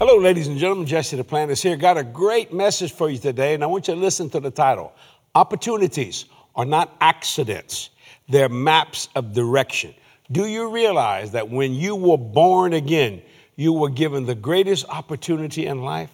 Hello, 0.00 0.16
ladies 0.16 0.48
and 0.48 0.56
gentlemen. 0.56 0.86
Jesse 0.86 1.14
Duplantis 1.18 1.50
is 1.50 1.62
here. 1.62 1.76
Got 1.76 1.98
a 1.98 2.02
great 2.02 2.54
message 2.54 2.90
for 2.90 3.10
you 3.10 3.18
today, 3.18 3.52
and 3.52 3.62
I 3.62 3.66
want 3.66 3.86
you 3.86 3.92
to 3.92 4.00
listen 4.00 4.30
to 4.30 4.40
the 4.40 4.50
title 4.50 4.94
Opportunities 5.34 6.24
are 6.56 6.64
not 6.64 6.96
accidents, 7.02 7.90
they're 8.26 8.48
maps 8.48 9.10
of 9.14 9.34
direction. 9.34 9.92
Do 10.32 10.46
you 10.46 10.70
realize 10.70 11.32
that 11.32 11.50
when 11.50 11.74
you 11.74 11.96
were 11.96 12.16
born 12.16 12.72
again, 12.72 13.20
you 13.56 13.74
were 13.74 13.90
given 13.90 14.24
the 14.24 14.34
greatest 14.34 14.86
opportunity 14.88 15.66
in 15.66 15.82
life? 15.82 16.10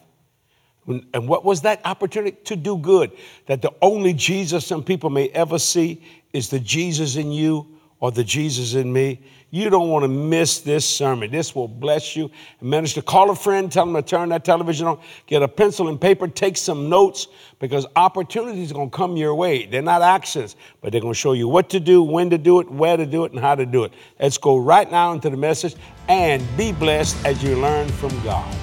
And 0.89 1.29
what 1.29 1.45
was 1.45 1.61
that 1.61 1.81
opportunity? 1.85 2.37
To 2.47 2.57
do 2.57 2.79
good. 2.79 3.13
That 3.47 3.63
the 3.63 3.73
only 3.81 4.15
Jesus 4.15 4.67
some 4.67 4.83
people 4.83 5.11
may 5.11 5.29
ever 5.29 5.61
see 5.61 6.03
is 6.33 6.51
the 6.51 6.59
Jesus 6.59 7.15
in 7.15 7.31
you 7.31 7.76
or 8.01 8.11
the 8.11 8.25
Jesus 8.25 8.75
in 8.75 8.93
me. 8.93 9.21
You 9.51 9.71
don't 9.71 9.89
want 9.89 10.03
to 10.03 10.09
miss 10.09 10.59
this 10.59 10.85
sermon. 10.85 11.31
This 11.31 11.55
will 11.55 11.69
bless 11.69 12.17
you. 12.17 12.31
Manage 12.61 12.95
to 12.95 13.03
call 13.03 13.31
a 13.31 13.37
friend, 13.37 13.71
tell 13.71 13.87
them 13.87 13.95
to 13.95 14.03
turn 14.03 14.29
that 14.31 14.45
television 14.45 14.87
on, 14.87 15.01
get 15.27 15.43
a 15.43 15.49
pencil 15.49 15.89
and 15.89 16.01
paper, 16.01 16.29
take 16.29 16.57
some 16.57 16.89
notes 16.89 17.29
because 17.59 17.87
opportunities 17.97 18.71
are 18.71 18.75
going 18.75 18.91
to 18.91 18.97
come 18.97 19.17
your 19.17 19.35
way. 19.35 19.67
They're 19.67 19.83
not 19.83 20.03
actions, 20.03 20.57
but 20.81 20.93
they're 20.93 21.01
going 21.01 21.15
to 21.15 21.19
show 21.19 21.33
you 21.33 21.49
what 21.49 21.71
to 21.71 21.81
do, 21.81 22.03
when 22.03 22.29
to 22.31 22.39
do 22.39 22.61
it, 22.61 22.71
where 22.71 22.97
to 22.97 23.07
do 23.07 23.25
it, 23.25 23.33
and 23.33 23.41
how 23.41 23.55
to 23.55 23.65
do 23.65 23.85
it. 23.85 23.95
Let's 24.21 24.37
go 24.37 24.57
right 24.57 24.91
now 24.91 25.13
into 25.13 25.31
the 25.31 25.37
message 25.37 25.77
and 26.09 26.45
be 26.57 26.73
blessed 26.73 27.25
as 27.25 27.43
you 27.43 27.57
learn 27.57 27.89
from 27.89 28.11
God. 28.23 28.55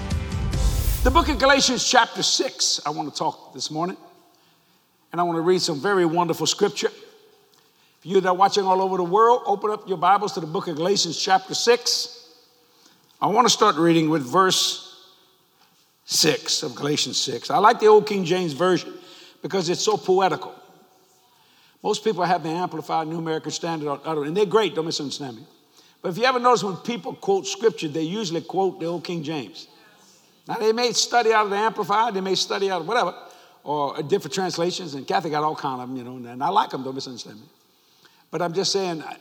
The 1.03 1.11
book 1.11 1.27
of 1.29 1.39
Galatians, 1.39 1.89
chapter 1.89 2.21
6, 2.21 2.81
I 2.85 2.89
want 2.91 3.11
to 3.11 3.17
talk 3.17 3.53
this 3.53 3.71
morning. 3.71 3.97
And 5.11 5.21
I 5.21 5.23
want 5.23 5.37
to 5.37 5.41
read 5.41 5.61
some 5.61 5.79
very 5.79 6.05
wonderful 6.05 6.47
scripture. 6.47 6.89
For 8.03 8.09
you 8.09 8.19
that 8.19 8.27
are 8.27 8.35
watching 8.35 8.65
all 8.65 8.81
over 8.81 8.97
the 8.97 9.03
world, 9.03 9.43
open 9.45 9.71
up 9.71 9.87
your 9.87 9.97
Bibles 9.97 10.33
to 10.33 10.41
the 10.41 10.47
book 10.47 10.67
of 10.67 10.75
Galatians, 10.75 11.17
chapter 11.17 11.55
6. 11.55 12.27
I 13.21 13.27
want 13.27 13.47
to 13.47 13.49
start 13.49 13.77
reading 13.77 14.09
with 14.09 14.23
verse 14.23 15.09
6 16.03 16.63
of 16.63 16.75
Galatians 16.75 17.17
6. 17.17 17.49
I 17.49 17.59
like 17.59 17.79
the 17.79 17.85
old 17.85 18.05
King 18.05 18.25
James 18.25 18.51
Version 18.51 18.93
because 19.41 19.69
it's 19.69 19.79
so 19.79 19.95
poetical. 19.95 20.53
Most 21.81 22.03
people 22.03 22.25
have 22.25 22.43
the 22.43 22.49
Amplified 22.49 23.07
New 23.07 23.19
American 23.19 23.51
Standard, 23.51 24.01
and 24.05 24.35
they're 24.35 24.45
great, 24.47 24.75
don't 24.75 24.85
misunderstand 24.85 25.37
me. 25.37 25.43
But 26.01 26.09
if 26.09 26.17
you 26.17 26.25
ever 26.25 26.39
notice 26.39 26.61
when 26.61 26.75
people 26.75 27.13
quote 27.13 27.47
scripture, 27.47 27.87
they 27.87 28.01
usually 28.01 28.41
quote 28.41 28.81
the 28.81 28.85
old 28.87 29.05
King 29.05 29.23
James. 29.23 29.69
Now, 30.45 30.55
they 30.55 30.73
may 30.73 30.91
study 30.91 31.31
out 31.31 31.45
of 31.45 31.51
the 31.51 31.57
Amplified, 31.57 32.15
they 32.15 32.21
may 32.21 32.35
study 32.35 32.69
out 32.69 32.81
of 32.81 32.87
whatever, 32.87 33.15
or 33.63 34.03
different 34.03 34.33
translations, 34.33 34.93
and 34.93 35.07
Kathy 35.07 35.29
got 35.29 35.43
all 35.43 35.55
kind 35.55 35.81
of 35.81 35.87
them, 35.87 35.97
you 35.97 36.03
know, 36.03 36.17
and 36.29 36.43
I 36.43 36.49
like 36.49 36.71
them, 36.71 36.83
don't 36.83 36.95
misunderstand 36.95 37.39
me. 37.39 37.47
But 38.33 38.41
I'm 38.41 38.53
just 38.53 38.71
saying, 38.71 39.03
uh, 39.03 39.15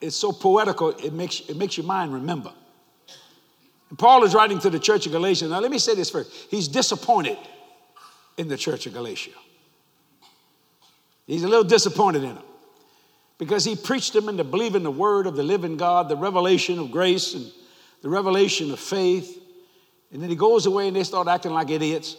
it's 0.00 0.14
so 0.14 0.30
poetical, 0.30 0.90
it 0.90 1.12
makes, 1.12 1.40
it 1.40 1.56
makes 1.56 1.76
your 1.76 1.86
mind 1.86 2.14
remember. 2.14 2.52
And 3.90 3.98
Paul 3.98 4.22
is 4.22 4.32
writing 4.32 4.60
to 4.60 4.70
the 4.70 4.78
church 4.78 5.06
of 5.06 5.12
Galatia. 5.12 5.48
Now, 5.48 5.58
let 5.58 5.72
me 5.72 5.78
say 5.80 5.96
this 5.96 6.08
first. 6.08 6.30
He's 6.52 6.68
disappointed 6.68 7.36
in 8.36 8.46
the 8.46 8.56
church 8.56 8.86
of 8.86 8.92
Galatia. 8.92 9.32
He's 11.26 11.42
a 11.42 11.48
little 11.48 11.64
disappointed 11.64 12.22
in 12.22 12.36
them 12.36 12.44
because 13.38 13.64
he 13.64 13.74
preached 13.74 14.12
them 14.12 14.28
into 14.28 14.44
believing 14.44 14.84
the 14.84 14.90
word 14.92 15.26
of 15.26 15.34
the 15.34 15.42
living 15.42 15.76
God, 15.76 16.08
the 16.08 16.16
revelation 16.16 16.78
of 16.78 16.92
grace 16.92 17.34
and 17.34 17.50
the 18.02 18.08
revelation 18.08 18.70
of 18.70 18.78
faith. 18.78 19.36
And 20.12 20.22
then 20.22 20.30
he 20.30 20.36
goes 20.36 20.66
away 20.66 20.86
and 20.86 20.94
they 20.94 21.02
start 21.02 21.26
acting 21.26 21.50
like 21.50 21.70
idiots 21.70 22.16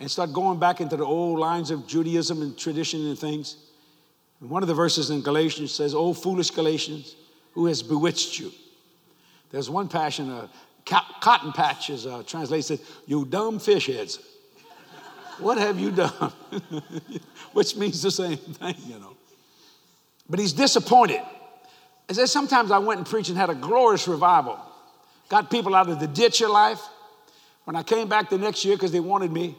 and 0.00 0.10
start 0.10 0.32
going 0.32 0.58
back 0.58 0.80
into 0.80 0.96
the 0.96 1.04
old 1.04 1.38
lines 1.38 1.70
of 1.70 1.86
Judaism 1.86 2.42
and 2.42 2.58
tradition 2.58 3.06
and 3.06 3.16
things. 3.16 3.56
One 4.48 4.62
of 4.62 4.68
the 4.68 4.74
verses 4.74 5.10
in 5.10 5.22
Galatians 5.22 5.72
says, 5.72 5.94
Oh, 5.94 6.12
foolish 6.12 6.50
Galatians, 6.50 7.14
who 7.52 7.66
has 7.66 7.82
bewitched 7.82 8.40
you? 8.40 8.50
There's 9.50 9.70
one 9.70 9.88
passion, 9.88 10.30
uh, 10.30 10.48
cotton 10.84 11.52
patch 11.52 11.90
is 11.90 12.06
uh, 12.06 12.24
translated, 12.26 12.80
You 13.06 13.24
dumb 13.24 13.60
fish 13.60 13.86
heads. 13.86 14.18
what 15.38 15.58
have 15.58 15.78
you 15.78 15.92
done? 15.92 16.32
Which 17.52 17.76
means 17.76 18.02
the 18.02 18.10
same 18.10 18.36
thing, 18.36 18.74
you 18.86 18.98
know. 18.98 19.16
But 20.28 20.40
he's 20.40 20.52
disappointed. 20.52 21.20
I 22.10 22.12
said, 22.14 22.28
sometimes 22.28 22.72
I 22.72 22.78
went 22.78 22.98
and 22.98 23.06
preached 23.06 23.28
and 23.28 23.38
had 23.38 23.48
a 23.48 23.54
glorious 23.54 24.08
revival. 24.08 24.58
Got 25.28 25.50
people 25.50 25.74
out 25.74 25.88
of 25.88 26.00
the 26.00 26.08
ditch 26.08 26.40
of 26.40 26.50
life. 26.50 26.80
When 27.64 27.76
I 27.76 27.84
came 27.84 28.08
back 28.08 28.28
the 28.28 28.38
next 28.38 28.64
year 28.64 28.74
because 28.74 28.90
they 28.90 29.00
wanted 29.00 29.30
me, 29.30 29.54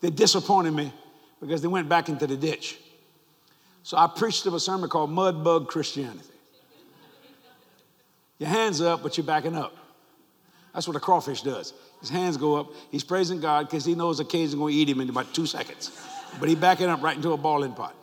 they 0.00 0.10
disappointed 0.10 0.70
me 0.70 0.92
because 1.40 1.62
they 1.62 1.68
went 1.68 1.88
back 1.88 2.08
into 2.08 2.28
the 2.28 2.36
ditch. 2.36 2.78
So 3.82 3.96
I 3.96 4.06
preached 4.06 4.44
them 4.44 4.54
a 4.54 4.60
sermon 4.60 4.88
called 4.88 5.10
Mud 5.10 5.42
Bug 5.42 5.68
Christianity. 5.68 6.24
Your 8.38 8.48
hands 8.48 8.80
up, 8.80 9.02
but 9.02 9.16
you're 9.16 9.26
backing 9.26 9.56
up. 9.56 9.76
That's 10.72 10.86
what 10.86 10.96
a 10.96 11.00
crawfish 11.00 11.42
does. 11.42 11.74
His 12.00 12.08
hands 12.08 12.36
go 12.36 12.56
up. 12.56 12.68
He's 12.90 13.04
praising 13.04 13.40
God 13.40 13.66
because 13.66 13.84
he 13.84 13.94
knows 13.94 14.18
the 14.18 14.24
cage 14.24 14.48
is 14.48 14.54
going 14.54 14.72
to 14.72 14.78
eat 14.78 14.88
him 14.88 15.00
in 15.00 15.08
about 15.08 15.34
two 15.34 15.46
seconds. 15.46 15.90
But 16.38 16.48
he's 16.48 16.58
backing 16.58 16.88
up 16.88 17.02
right 17.02 17.16
into 17.16 17.32
a 17.32 17.36
balling 17.36 17.74
pot. 17.74 17.94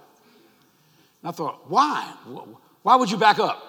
And 1.23 1.29
I 1.29 1.31
thought, 1.31 1.69
why? 1.69 2.13
Why 2.83 2.95
would 2.95 3.09
you 3.09 3.17
back 3.17 3.39
up? 3.39 3.63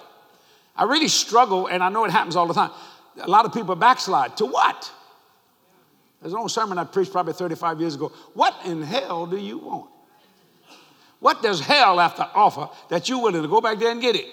I 0.77 0.85
really 0.85 1.09
struggle, 1.09 1.67
and 1.67 1.83
I 1.83 1.89
know 1.89 2.05
it 2.05 2.11
happens 2.11 2.37
all 2.37 2.47
the 2.47 2.55
time. 2.55 2.71
A 3.21 3.31
lot 3.31 3.47
of 3.47 3.53
people 3.53 3.75
backslide. 3.75 4.37
To 4.37 4.47
what? 4.47 4.93
There's 6.21 6.33
an 6.33 6.39
old 6.39 6.51
sermon 6.51 6.79
I 6.79 6.85
preached 6.85 7.13
probably 7.13 7.33
35 7.33 7.81
years 7.81 7.95
ago. 7.95 8.13
What 8.35 8.55
in 8.65 8.83
hell 8.83 9.27
do 9.27 9.39
you 9.39 9.59
want? 9.59 9.91
What 11.21 11.43
does 11.43 11.61
hell 11.61 11.99
have 11.99 12.17
to 12.17 12.31
offer 12.33 12.69
that 12.89 13.09
you're 13.09 13.21
willing 13.21 13.43
to 13.43 13.49
go 13.49 13.61
back 13.61 13.79
there 13.79 13.91
and 13.91 14.01
get 14.01 14.17
it? 14.17 14.27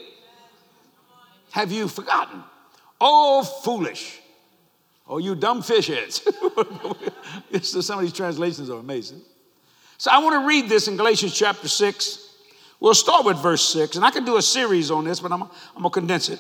Have 1.52 1.72
you 1.72 1.88
forgotten? 1.88 2.44
Oh, 3.00 3.44
foolish. 3.44 4.22
Oh, 5.08 5.18
you 5.18 5.36
dumb 5.36 5.62
fish 5.62 5.88
heads. 5.88 6.22
Some 7.62 8.00
of 8.00 8.04
these 8.04 8.14
translations 8.14 8.70
are 8.70 8.80
amazing. 8.80 9.22
So 9.98 10.12
I 10.12 10.20
want 10.20 10.42
to 10.42 10.48
read 10.48 10.68
this 10.68 10.88
in 10.88 10.98
Galatians 10.98 11.36
chapter 11.36 11.68
6. 11.68 12.22
We'll 12.80 12.94
start 12.94 13.26
with 13.26 13.38
verse 13.38 13.68
6, 13.70 13.96
and 13.96 14.06
I 14.06 14.12
can 14.12 14.26
do 14.26 14.38
a 14.38 14.42
series 14.42 14.92
on 14.92 15.06
this, 15.06 15.20
but 15.20 15.32
I'm, 15.32 15.44
I'm 15.44 15.50
going 15.78 15.84
to 15.84 15.90
condense 15.90 16.30
it. 16.30 16.40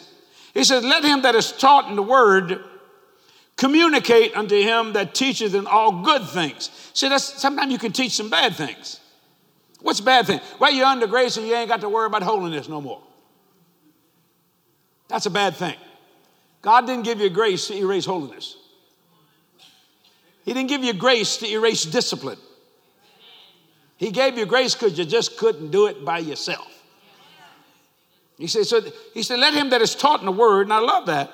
He 0.54 0.64
says, 0.64 0.84
Let 0.84 1.04
him 1.04 1.22
that 1.22 1.36
is 1.36 1.52
taught 1.52 1.90
in 1.90 1.96
the 1.96 2.04
word 2.04 2.64
communicate 3.58 4.36
unto 4.36 4.60
him 4.60 4.94
that 4.94 5.16
teacheth 5.16 5.54
in 5.54 5.66
all 5.68 6.04
good 6.04 6.28
things. 6.28 6.70
See, 6.94 7.08
that's 7.08 7.24
sometimes 7.24 7.72
you 7.72 7.78
can 7.78 7.92
teach 7.92 8.14
some 8.14 8.30
bad 8.30 8.56
things. 8.56 9.00
What's 9.86 10.00
the 10.00 10.06
bad 10.06 10.26
thing? 10.26 10.40
Well, 10.58 10.72
you're 10.72 10.88
under 10.88 11.06
grace 11.06 11.38
and 11.38 11.46
you 11.46 11.54
ain't 11.54 11.70
got 11.70 11.82
to 11.82 11.90
worry 11.90 12.08
about 12.08 12.24
holiness 12.24 12.68
no 12.68 12.82
more. 12.82 13.04
That's 15.08 15.28
a 15.28 15.30
bad 15.30 15.56
thing. 15.56 15.76
God 16.64 16.88
didn't 16.88 17.04
give 17.04 17.20
you 17.20 17.30
grace 17.30 17.68
to 17.68 17.76
erase 17.76 18.04
holiness. 18.04 18.58
He 20.44 20.56
didn't 20.56 20.70
give 20.70 20.84
you 20.84 20.94
grace 20.94 21.38
to 21.38 21.48
erase 21.48 21.84
discipline. 21.84 22.40
He 23.98 24.10
gave 24.10 24.40
you 24.40 24.48
grace 24.48 24.74
because 24.74 24.98
you 24.98 25.06
just 25.06 25.38
couldn't 25.38 25.70
do 25.70 25.86
it 25.86 26.04
by 26.04 26.18
yourself. 26.18 26.68
He 28.40 28.48
said, 28.48 28.66
so 28.66 28.82
he 29.14 29.22
said, 29.22 29.38
let 29.38 29.54
him 29.54 29.70
that 29.70 29.84
is 29.84 29.94
taught 29.94 30.20
in 30.20 30.26
the 30.26 30.32
word, 30.32 30.64
and 30.64 30.74
I 30.74 30.80
love 30.80 31.06
that, 31.06 31.32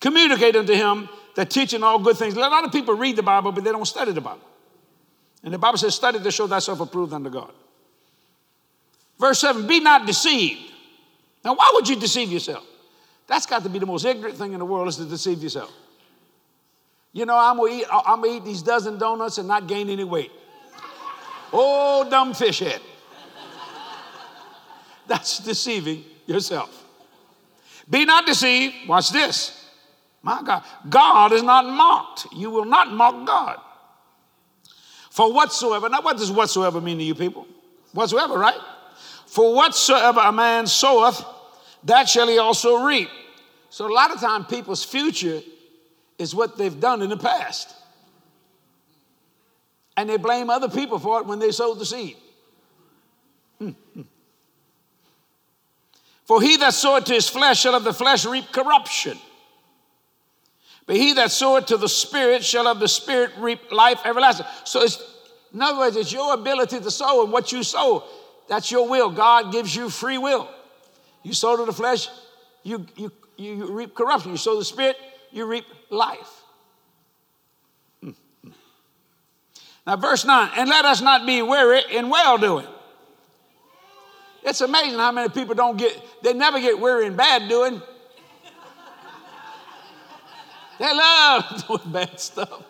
communicate 0.00 0.56
unto 0.56 0.74
him 0.74 1.08
that 1.36 1.50
teaching 1.50 1.84
all 1.84 2.00
good 2.00 2.16
things. 2.16 2.34
A 2.34 2.40
lot 2.40 2.64
of 2.64 2.72
people 2.72 2.94
read 2.94 3.14
the 3.14 3.22
Bible, 3.22 3.52
but 3.52 3.62
they 3.62 3.70
don't 3.70 3.86
study 3.86 4.10
the 4.10 4.20
Bible. 4.20 4.42
And 5.42 5.52
the 5.52 5.58
Bible 5.58 5.78
says, 5.78 5.94
study 5.94 6.20
to 6.20 6.30
show 6.30 6.46
thyself 6.46 6.80
approved 6.80 7.12
unto 7.12 7.30
God. 7.30 7.52
Verse 9.18 9.40
7 9.40 9.66
Be 9.66 9.80
not 9.80 10.06
deceived. 10.06 10.60
Now, 11.44 11.54
why 11.54 11.70
would 11.74 11.88
you 11.88 11.96
deceive 11.96 12.30
yourself? 12.30 12.64
That's 13.26 13.46
got 13.46 13.62
to 13.62 13.68
be 13.68 13.78
the 13.78 13.86
most 13.86 14.04
ignorant 14.04 14.36
thing 14.36 14.52
in 14.52 14.58
the 14.58 14.64
world 14.64 14.88
is 14.88 14.96
to 14.96 15.04
deceive 15.04 15.42
yourself. 15.42 15.72
You 17.12 17.26
know, 17.26 17.36
I'm 17.36 17.56
gonna 17.56 17.72
eat, 17.72 17.84
I'm 17.90 18.22
gonna 18.22 18.36
eat 18.36 18.44
these 18.44 18.62
dozen 18.62 18.98
donuts 18.98 19.38
and 19.38 19.46
not 19.46 19.66
gain 19.66 19.90
any 19.90 20.04
weight. 20.04 20.32
Oh, 21.52 22.08
dumb 22.08 22.32
fish 22.32 22.60
head. 22.60 22.80
That's 25.06 25.38
deceiving 25.40 26.04
yourself. 26.26 26.84
Be 27.88 28.04
not 28.04 28.26
deceived. 28.26 28.88
Watch 28.88 29.10
this. 29.10 29.68
My 30.22 30.42
God. 30.42 30.64
God 30.88 31.32
is 31.32 31.42
not 31.42 31.66
mocked. 31.66 32.26
You 32.34 32.50
will 32.50 32.64
not 32.64 32.90
mock 32.90 33.26
God. 33.26 33.60
For 35.12 35.30
whatsoever, 35.30 35.90
now 35.90 36.00
what 36.00 36.16
does 36.16 36.32
whatsoever 36.32 36.80
mean 36.80 36.96
to 36.96 37.04
you 37.04 37.14
people? 37.14 37.46
Whatsoever, 37.92 38.38
right? 38.38 38.58
For 39.26 39.54
whatsoever 39.54 40.20
a 40.20 40.32
man 40.32 40.66
soweth, 40.66 41.22
that 41.84 42.08
shall 42.08 42.28
he 42.28 42.38
also 42.38 42.82
reap. 42.82 43.10
So 43.68 43.86
a 43.86 43.92
lot 43.92 44.10
of 44.10 44.20
time 44.20 44.46
people's 44.46 44.82
future 44.82 45.42
is 46.18 46.34
what 46.34 46.56
they've 46.56 46.80
done 46.80 47.02
in 47.02 47.10
the 47.10 47.18
past. 47.18 47.74
And 49.98 50.08
they 50.08 50.16
blame 50.16 50.48
other 50.48 50.70
people 50.70 50.98
for 50.98 51.20
it 51.20 51.26
when 51.26 51.38
they 51.40 51.50
sowed 51.50 51.78
the 51.78 51.84
seed. 51.84 52.16
For 56.24 56.40
he 56.40 56.56
that 56.56 56.72
soweth 56.72 57.04
to 57.06 57.12
his 57.12 57.28
flesh 57.28 57.60
shall 57.60 57.74
of 57.74 57.84
the 57.84 57.92
flesh 57.92 58.24
reap 58.24 58.50
corruption. 58.50 59.18
But 60.86 60.96
he 60.96 61.12
that 61.14 61.30
soweth 61.30 61.66
to 61.66 61.76
the 61.76 61.88
Spirit 61.88 62.44
shall 62.44 62.66
of 62.66 62.80
the 62.80 62.88
Spirit 62.88 63.30
reap 63.38 63.70
life 63.70 64.00
everlasting. 64.04 64.46
So 64.64 64.82
it's, 64.82 65.02
in 65.54 65.62
other 65.62 65.78
words, 65.78 65.96
it's 65.96 66.12
your 66.12 66.34
ability 66.34 66.80
to 66.80 66.90
sow 66.90 67.22
and 67.22 67.32
what 67.32 67.52
you 67.52 67.62
sow. 67.62 68.04
That's 68.48 68.70
your 68.70 68.88
will. 68.88 69.10
God 69.10 69.52
gives 69.52 69.74
you 69.74 69.88
free 69.88 70.18
will. 70.18 70.48
You 71.22 71.32
sow 71.34 71.56
to 71.56 71.64
the 71.64 71.72
flesh, 71.72 72.08
you, 72.64 72.86
you, 72.96 73.12
you 73.36 73.72
reap 73.72 73.94
corruption. 73.94 74.32
You 74.32 74.36
sow 74.36 74.58
the 74.58 74.64
Spirit, 74.64 74.96
you 75.30 75.46
reap 75.46 75.64
life. 75.90 76.42
Hmm. 78.02 78.10
Now, 79.86 79.96
verse 79.96 80.24
9, 80.24 80.50
and 80.56 80.68
let 80.68 80.84
us 80.84 81.00
not 81.00 81.26
be 81.26 81.42
weary 81.42 81.82
in 81.92 82.08
well 82.08 82.38
doing. 82.38 82.66
It's 84.44 84.60
amazing 84.60 84.98
how 84.98 85.12
many 85.12 85.28
people 85.28 85.54
don't 85.54 85.76
get, 85.76 85.96
they 86.22 86.32
never 86.32 86.60
get 86.60 86.80
weary 86.80 87.06
in 87.06 87.14
bad 87.14 87.48
doing. 87.48 87.80
They 90.86 90.92
love 90.92 91.64
doing 91.68 91.92
bad 91.92 92.18
stuff. 92.18 92.64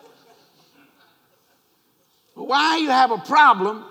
Why 2.35 2.77
you 2.77 2.89
have 2.89 3.09
a 3.09 3.17
problem 3.17 3.85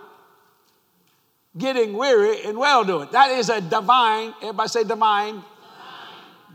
getting 1.59 1.95
weary 1.95 2.45
and 2.45 2.57
well 2.57 2.85
doing? 2.85 3.09
That 3.11 3.33
is 3.33 3.49
a 3.49 3.61
divine, 3.61 4.33
everybody 4.41 4.69
say 4.69 4.85
divine, 4.85 5.35
divine. 5.35 5.45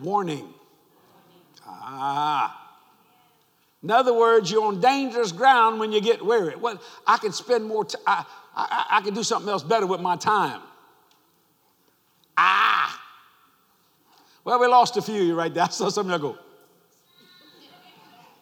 warning. 0.02 0.54
Ah. 1.68 2.78
In 3.84 3.92
other 3.92 4.14
words, 4.14 4.50
you're 4.50 4.64
on 4.64 4.80
dangerous 4.80 5.34
ground 5.34 5.82
when 5.82 5.92
you 5.92 6.00
get 6.00 6.26
weary. 6.26 6.56
Well, 6.56 6.82
I 7.06 7.18
can 7.18 7.34
spend 7.34 7.66
more 7.66 7.84
time, 7.84 8.02
I, 8.08 8.24
I, 8.56 8.86
I 8.92 9.02
can 9.02 9.14
do 9.14 9.24
something 9.24 9.50
else 9.50 9.64
better 9.64 9.86
with 9.86 10.00
my 10.00 10.16
time. 10.16 10.62
Ah. 12.38 12.98
Well, 14.46 14.58
we 14.58 14.68
lost 14.68 14.96
a 14.96 15.02
few 15.02 15.20
of 15.20 15.28
you 15.28 15.36
right 15.36 15.54
there. 15.54 15.64
I 15.66 15.68
saw 15.68 15.90
some 15.90 16.10
of 16.10 16.22
you 16.22 16.30
go. 16.34 16.47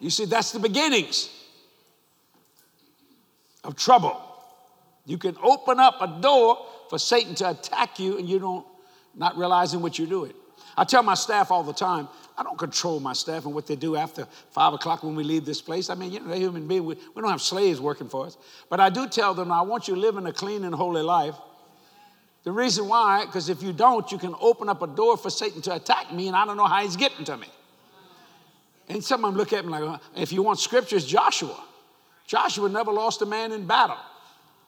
You 0.00 0.10
see, 0.10 0.24
that's 0.26 0.52
the 0.52 0.58
beginnings 0.58 1.30
of 3.64 3.76
trouble. 3.76 4.20
You 5.06 5.18
can 5.18 5.36
open 5.42 5.80
up 5.80 6.00
a 6.00 6.20
door 6.20 6.66
for 6.90 6.98
Satan 6.98 7.34
to 7.36 7.50
attack 7.50 7.98
you 7.98 8.18
and 8.18 8.28
you 8.28 8.38
don't 8.38 8.66
not 9.14 9.36
realizing 9.38 9.80
what 9.80 9.98
you're 9.98 10.08
doing. 10.08 10.32
I 10.76 10.84
tell 10.84 11.02
my 11.02 11.14
staff 11.14 11.50
all 11.50 11.62
the 11.62 11.72
time, 11.72 12.08
I 12.36 12.42
don't 12.42 12.58
control 12.58 13.00
my 13.00 13.14
staff 13.14 13.46
and 13.46 13.54
what 13.54 13.66
they 13.66 13.76
do 13.76 13.96
after 13.96 14.26
five 14.50 14.74
o'clock 14.74 15.02
when 15.02 15.16
we 15.16 15.24
leave 15.24 15.46
this 15.46 15.62
place. 15.62 15.88
I 15.88 15.94
mean, 15.94 16.12
you 16.12 16.20
know, 16.20 16.26
they're 16.26 16.36
a 16.36 16.40
human 16.40 16.68
beings. 16.68 16.84
We, 16.84 16.94
we 17.14 17.22
don't 17.22 17.30
have 17.30 17.40
slaves 17.40 17.80
working 17.80 18.10
for 18.10 18.26
us. 18.26 18.36
But 18.68 18.78
I 18.78 18.90
do 18.90 19.08
tell 19.08 19.32
them, 19.32 19.50
I 19.50 19.62
want 19.62 19.88
you 19.88 19.96
living 19.96 20.26
a 20.26 20.32
clean 20.32 20.64
and 20.64 20.74
holy 20.74 21.02
life. 21.02 21.34
The 22.44 22.52
reason 22.52 22.88
why, 22.88 23.24
because 23.24 23.48
if 23.48 23.62
you 23.62 23.72
don't, 23.72 24.10
you 24.12 24.18
can 24.18 24.34
open 24.38 24.68
up 24.68 24.82
a 24.82 24.86
door 24.86 25.16
for 25.16 25.30
Satan 25.30 25.62
to 25.62 25.74
attack 25.74 26.12
me, 26.12 26.28
and 26.28 26.36
I 26.36 26.44
don't 26.44 26.58
know 26.58 26.66
how 26.66 26.82
he's 26.82 26.96
getting 26.96 27.24
to 27.24 27.36
me. 27.36 27.48
And 28.88 29.02
some 29.02 29.24
of 29.24 29.32
them 29.32 29.38
look 29.38 29.52
at 29.52 29.64
me 29.64 29.72
like, 29.72 29.82
uh, 29.82 29.98
if 30.16 30.32
you 30.32 30.42
want 30.42 30.60
scriptures, 30.60 31.04
Joshua. 31.04 31.56
Joshua 32.26 32.68
never 32.68 32.92
lost 32.92 33.22
a 33.22 33.26
man 33.26 33.52
in 33.52 33.66
battle. 33.66 33.98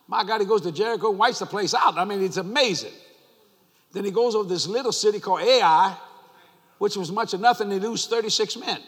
My 0.06 0.24
God, 0.24 0.40
he 0.40 0.46
goes 0.46 0.62
to 0.62 0.72
Jericho 0.72 1.10
and 1.10 1.18
wipes 1.18 1.38
the 1.38 1.46
place 1.46 1.74
out. 1.74 1.98
I 1.98 2.04
mean, 2.04 2.22
it's 2.22 2.36
amazing. 2.36 2.92
Then 3.92 4.04
he 4.04 4.10
goes 4.10 4.34
over 4.34 4.48
this 4.48 4.66
little 4.66 4.92
city 4.92 5.20
called 5.20 5.42
Ai, 5.42 5.96
which 6.78 6.96
was 6.96 7.12
much 7.12 7.34
of 7.34 7.40
nothing. 7.40 7.68
They 7.68 7.78
lose 7.78 8.06
36 8.06 8.56
men. 8.56 8.80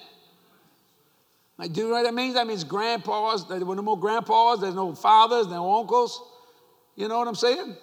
Like, 1.59 1.73
do 1.75 1.83
you 1.83 1.88
know 1.88 1.94
what 1.94 2.05
that 2.05 2.15
means? 2.15 2.35
That 2.35 2.47
means 2.47 2.65
grandpas. 2.65 3.47
There 3.47 3.61
were 3.61 3.76
no 3.76 3.83
more 3.83 3.99
grandpas. 3.99 4.61
There's 4.61 4.75
no 4.75 4.94
fathers, 4.94 5.47
no 5.47 5.79
uncles. 5.79 6.23
You 6.97 7.06
know 7.09 7.19
what 7.19 7.29
I'm 7.29 7.35
saying? 7.35 7.76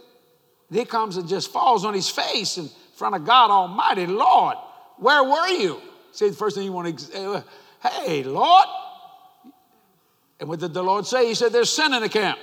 He 0.71 0.83
comes 0.83 1.17
and 1.17 1.29
just 1.29 1.51
falls 1.51 1.85
on 1.85 1.93
his 1.93 2.09
face 2.09 2.57
in 2.57 2.69
front 2.95 3.15
of 3.15 3.25
God 3.25 3.51
Almighty. 3.51 4.07
Lord, 4.07 4.57
where 4.97 5.23
were 5.23 5.47
you? 5.49 5.79
Say 6.17 6.29
the 6.29 6.35
first 6.35 6.55
thing 6.55 6.65
you 6.65 6.71
want 6.71 6.97
to, 6.97 7.05
say, 7.05 7.23
uh, 7.23 7.41
hey, 7.83 8.23
Lord. 8.23 8.65
And 10.39 10.49
what 10.49 10.59
did 10.59 10.73
the 10.73 10.81
Lord 10.81 11.05
say? 11.05 11.27
He 11.27 11.35
said, 11.35 11.53
there's 11.53 11.69
sin 11.69 11.93
in 11.93 12.01
the 12.01 12.09
camp. 12.09 12.39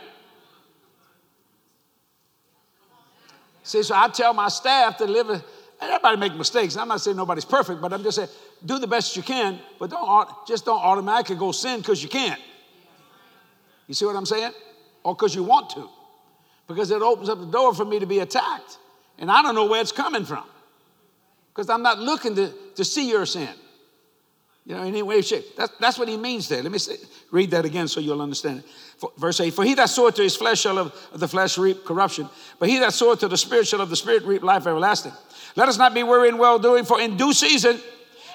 See, 3.64 3.82
so 3.82 3.96
I 3.96 4.06
tell 4.10 4.32
my 4.32 4.46
staff 4.46 4.98
to 4.98 5.06
live, 5.06 5.42
everybody 5.80 6.16
make 6.18 6.36
mistakes. 6.36 6.76
I'm 6.76 6.86
not 6.86 7.00
saying 7.00 7.16
nobody's 7.16 7.44
perfect, 7.44 7.80
but 7.80 7.92
I'm 7.92 8.04
just 8.04 8.14
saying 8.14 8.28
do 8.64 8.78
the 8.78 8.86
best 8.86 9.16
you 9.16 9.24
can, 9.24 9.58
but 9.80 9.90
don't 9.90 10.28
just 10.46 10.64
don't 10.64 10.80
automatically 10.80 11.34
go 11.34 11.50
sin 11.50 11.80
because 11.80 12.00
you 12.00 12.08
can't. 12.08 12.40
You 13.88 13.94
see 13.94 14.04
what 14.04 14.14
I'm 14.14 14.26
saying? 14.26 14.52
Or 15.02 15.16
because 15.16 15.34
you 15.34 15.42
want 15.42 15.70
to. 15.70 15.88
Because 16.68 16.92
it 16.92 17.02
opens 17.02 17.28
up 17.28 17.40
the 17.40 17.50
door 17.50 17.74
for 17.74 17.84
me 17.84 17.98
to 17.98 18.06
be 18.06 18.20
attacked. 18.20 18.78
And 19.18 19.32
I 19.32 19.42
don't 19.42 19.56
know 19.56 19.66
where 19.66 19.80
it's 19.80 19.90
coming 19.90 20.24
from. 20.24 20.44
Because 21.48 21.68
I'm 21.68 21.82
not 21.82 21.98
looking 21.98 22.36
to, 22.36 22.52
to 22.76 22.84
see 22.84 23.10
your 23.10 23.26
sin. 23.26 23.50
You 24.66 24.74
know, 24.74 24.82
in 24.82 24.88
any 24.88 25.02
way, 25.02 25.20
shape. 25.20 25.56
That's, 25.56 25.72
that's 25.78 25.98
what 25.98 26.08
he 26.08 26.16
means 26.16 26.48
there. 26.48 26.62
Let 26.62 26.72
me 26.72 26.78
say, 26.78 26.96
read 27.30 27.50
that 27.50 27.66
again 27.66 27.86
so 27.86 28.00
you'll 28.00 28.22
understand 28.22 28.60
it. 28.60 28.64
For, 28.96 29.12
verse 29.18 29.38
8 29.38 29.52
For 29.52 29.62
he 29.62 29.74
that 29.74 29.90
soweth 29.90 30.14
to 30.16 30.22
his 30.22 30.36
flesh 30.36 30.60
shall 30.60 30.78
of, 30.78 31.08
the 31.12 31.28
flesh 31.28 31.58
reap 31.58 31.84
corruption, 31.84 32.28
but 32.58 32.68
he 32.70 32.78
that 32.78 32.94
soweth 32.94 33.20
to 33.20 33.28
the 33.28 33.36
spirit 33.36 33.66
shall 33.66 33.82
of 33.82 33.90
the 33.90 33.96
spirit 33.96 34.22
reap 34.24 34.42
life 34.42 34.66
everlasting. 34.66 35.12
Let 35.54 35.68
us 35.68 35.76
not 35.76 35.92
be 35.92 36.02
weary 36.02 36.28
in 36.28 36.38
well 36.38 36.58
doing, 36.58 36.84
for 36.84 36.98
in 36.98 37.16
due 37.16 37.34
season 37.34 37.78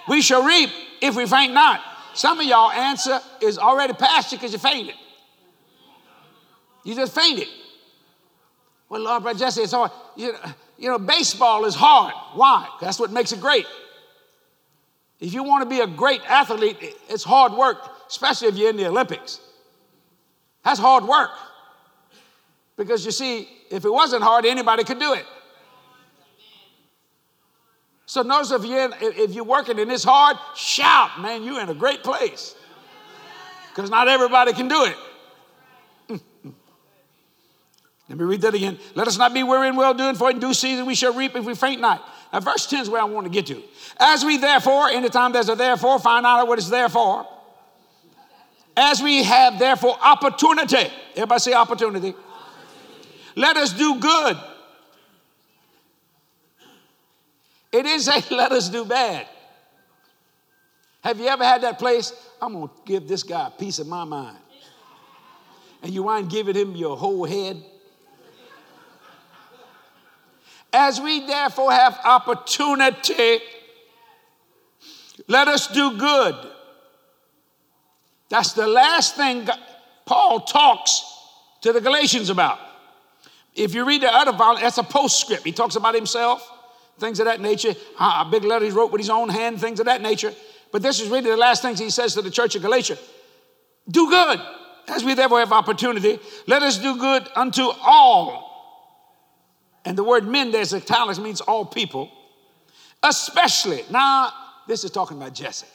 we 0.08 0.22
shall 0.22 0.44
reap 0.44 0.70
if 1.02 1.16
we 1.16 1.26
faint 1.26 1.54
not. 1.54 1.82
Some 2.14 2.40
of 2.40 2.46
y'all 2.46 2.72
answer 2.72 3.20
is 3.42 3.58
already 3.58 3.94
past 3.94 4.32
you 4.32 4.38
because 4.38 4.54
you 4.54 4.60
fainted. 4.60 4.96
You 6.84 6.96
just 6.96 7.14
fainted. 7.14 7.48
Well, 8.88 9.02
Lord, 9.02 9.24
but 9.24 9.38
Jesse, 9.38 9.62
it's 9.62 9.72
hard. 9.72 9.92
You 10.16 10.34
know, 10.34 10.40
you 10.78 10.90
know, 10.90 11.00
baseball 11.00 11.66
is 11.66 11.76
hard. 11.76 12.14
Why? 12.34 12.68
That's 12.82 13.00
what 13.00 13.12
makes 13.12 13.32
it 13.32 13.42
great. 13.42 13.66
If 15.20 15.34
you 15.34 15.44
want 15.44 15.64
to 15.64 15.70
be 15.70 15.82
a 15.82 15.88
great 15.88 16.22
athlete, 16.28 16.78
it's 17.10 17.24
hard 17.24 17.54
work, 17.54 17.78
especially 18.08 18.48
if 18.48 18.56
you're 18.56 18.70
in 18.70 18.78
the 18.78 18.88
Olympics. 18.88 19.42
That's 20.64 20.80
hard 20.80 21.04
work. 21.04 21.32
Because 22.78 23.06
you 23.06 23.12
see, 23.12 23.50
if 23.70 23.84
it 23.84 23.92
wasn't 23.92 24.24
hard, 24.24 24.46
anybody 24.46 24.84
could 24.86 25.00
do 25.00 25.14
it. 25.14 25.26
So 28.06 28.22
notice 28.24 28.52
if 28.52 28.66
you're, 28.66 28.86
in, 28.86 28.94
if 29.02 29.34
you're 29.34 29.44
working 29.44 29.78
and 29.80 29.92
it's 29.92 30.04
hard, 30.04 30.38
shout, 30.56 31.22
man, 31.22 31.44
you're 31.44 31.62
in 31.62 31.70
a 31.70 31.76
great 31.76 32.02
place. 32.02 32.56
Because 33.70 33.90
not 33.90 34.08
everybody 34.08 34.54
can 34.54 34.68
do 34.68 34.86
it. 34.86 34.96
Let 38.10 38.18
me 38.18 38.26
read 38.26 38.42
that 38.42 38.56
again. 38.56 38.80
Let 38.96 39.08
us 39.08 39.18
not 39.18 39.34
be 39.34 39.44
weary 39.44 39.68
in 39.68 39.76
well 39.76 39.94
doing, 39.94 40.16
for 40.16 40.32
in 40.32 40.40
due 40.40 40.56
season 40.56 40.88
we 40.88 40.96
shall 40.96 41.14
reap 41.14 41.36
if 41.36 41.46
we 41.46 41.54
faint 41.54 41.82
not. 41.82 42.04
Now, 42.32 42.40
verse 42.42 42.68
10 42.68 42.82
is 42.82 42.90
where 42.90 43.02
I 43.02 43.06
want 43.06 43.26
to 43.26 43.32
get 43.32 43.48
to. 43.48 43.62
As 44.00 44.24
we 44.24 44.38
therefore, 44.38 44.90
anytime 44.90 45.32
there's 45.32 45.50
a 45.50 45.56
therefore, 45.56 46.00
find 46.00 46.26
out 46.26 46.48
what 46.48 46.60
it's 46.60 46.70
there 46.70 46.90
for. 46.90 47.28
As 48.78 49.02
we 49.02 49.24
have 49.24 49.60
therefore 49.60 49.98
opportunity, 50.02 50.92
everybody 51.16 51.40
say 51.40 51.54
opportunity. 51.54 52.14
Let 53.36 53.58
us 53.58 53.74
do 53.74 54.00
good. 54.00 54.38
It 57.72 57.84
didn't 57.84 58.02
say 58.02 58.24
let 58.36 58.52
us 58.52 58.70
do 58.70 58.86
bad. 58.86 59.28
Have 61.02 61.20
you 61.20 61.28
ever 61.28 61.44
had 61.44 61.62
that 61.62 61.80
place? 61.80 62.14
I'm 62.42 62.54
going 62.54 62.68
to 62.68 62.74
give 62.86 63.08
this 63.08 63.24
guy 63.24 63.48
a 63.48 63.52
piece 63.52 63.80
of 63.80 63.88
my 63.88 64.04
mind. 64.04 64.38
And 65.82 65.94
you 65.94 66.04
mind 66.04 66.30
giving 66.30 66.56
him 66.56 66.76
your 66.76 66.98
whole 66.98 67.26
head? 67.26 67.64
As 70.72 71.02
we 71.02 71.26
therefore 71.26 71.72
have 71.72 72.00
opportunity, 72.04 73.40
let 75.28 75.48
us 75.48 75.68
do 75.68 75.98
good. 75.98 76.36
That's 78.30 78.54
the 78.54 78.68
last 78.68 79.16
thing 79.16 79.48
Paul 80.06 80.42
talks 80.42 81.04
to 81.62 81.74
the 81.74 81.82
Galatians 81.82 82.30
about. 82.30 82.60
If 83.56 83.74
you 83.74 83.86
read 83.86 84.02
the 84.02 84.14
other 84.14 84.32
volume, 84.32 84.62
that's 84.62 84.78
a 84.78 84.84
postscript. 84.84 85.44
He 85.44 85.52
talks 85.52 85.76
about 85.76 85.96
himself, 85.96 86.48
things 87.00 87.20
of 87.20 87.26
that 87.26 87.42
nature, 87.42 87.74
a 88.00 88.26
big 88.30 88.44
letter 88.44 88.66
he 88.66 88.72
wrote 88.72 88.92
with 88.92 89.02
his 89.02 89.10
own 89.10 89.30
hand, 89.30 89.60
things 89.60 89.80
of 89.80 89.88
that 89.88 90.02
nature. 90.02 90.34
But 90.72 90.84
this 90.84 91.00
is 91.00 91.10
really 91.10 91.32
the 91.32 91.38
last 91.38 91.64
things 91.64 91.80
he 91.80 91.90
says 91.90 92.14
to 92.14 92.22
the 92.22 92.30
church 92.30 92.56
of 92.56 92.62
Galatia. 92.62 92.98
Do 93.90 94.08
good, 94.08 94.40
as 94.88 95.04
we 95.04 95.16
therefore 95.16 95.40
have 95.40 95.52
opportunity. 95.52 96.20
Let 96.46 96.62
us 96.62 96.78
do 96.78 96.98
good 96.98 97.28
unto 97.36 97.64
all 97.82 98.49
and 99.90 99.98
the 99.98 100.04
word 100.04 100.28
men 100.28 100.52
there's 100.52 100.72
italics 100.72 101.18
means 101.18 101.42
all 101.42 101.66
people, 101.66 102.12
especially. 103.02 103.84
Now, 103.90 104.32
this 104.68 104.84
is 104.84 104.92
talking 104.92 105.18
about 105.18 105.34
Jesse. 105.34 105.66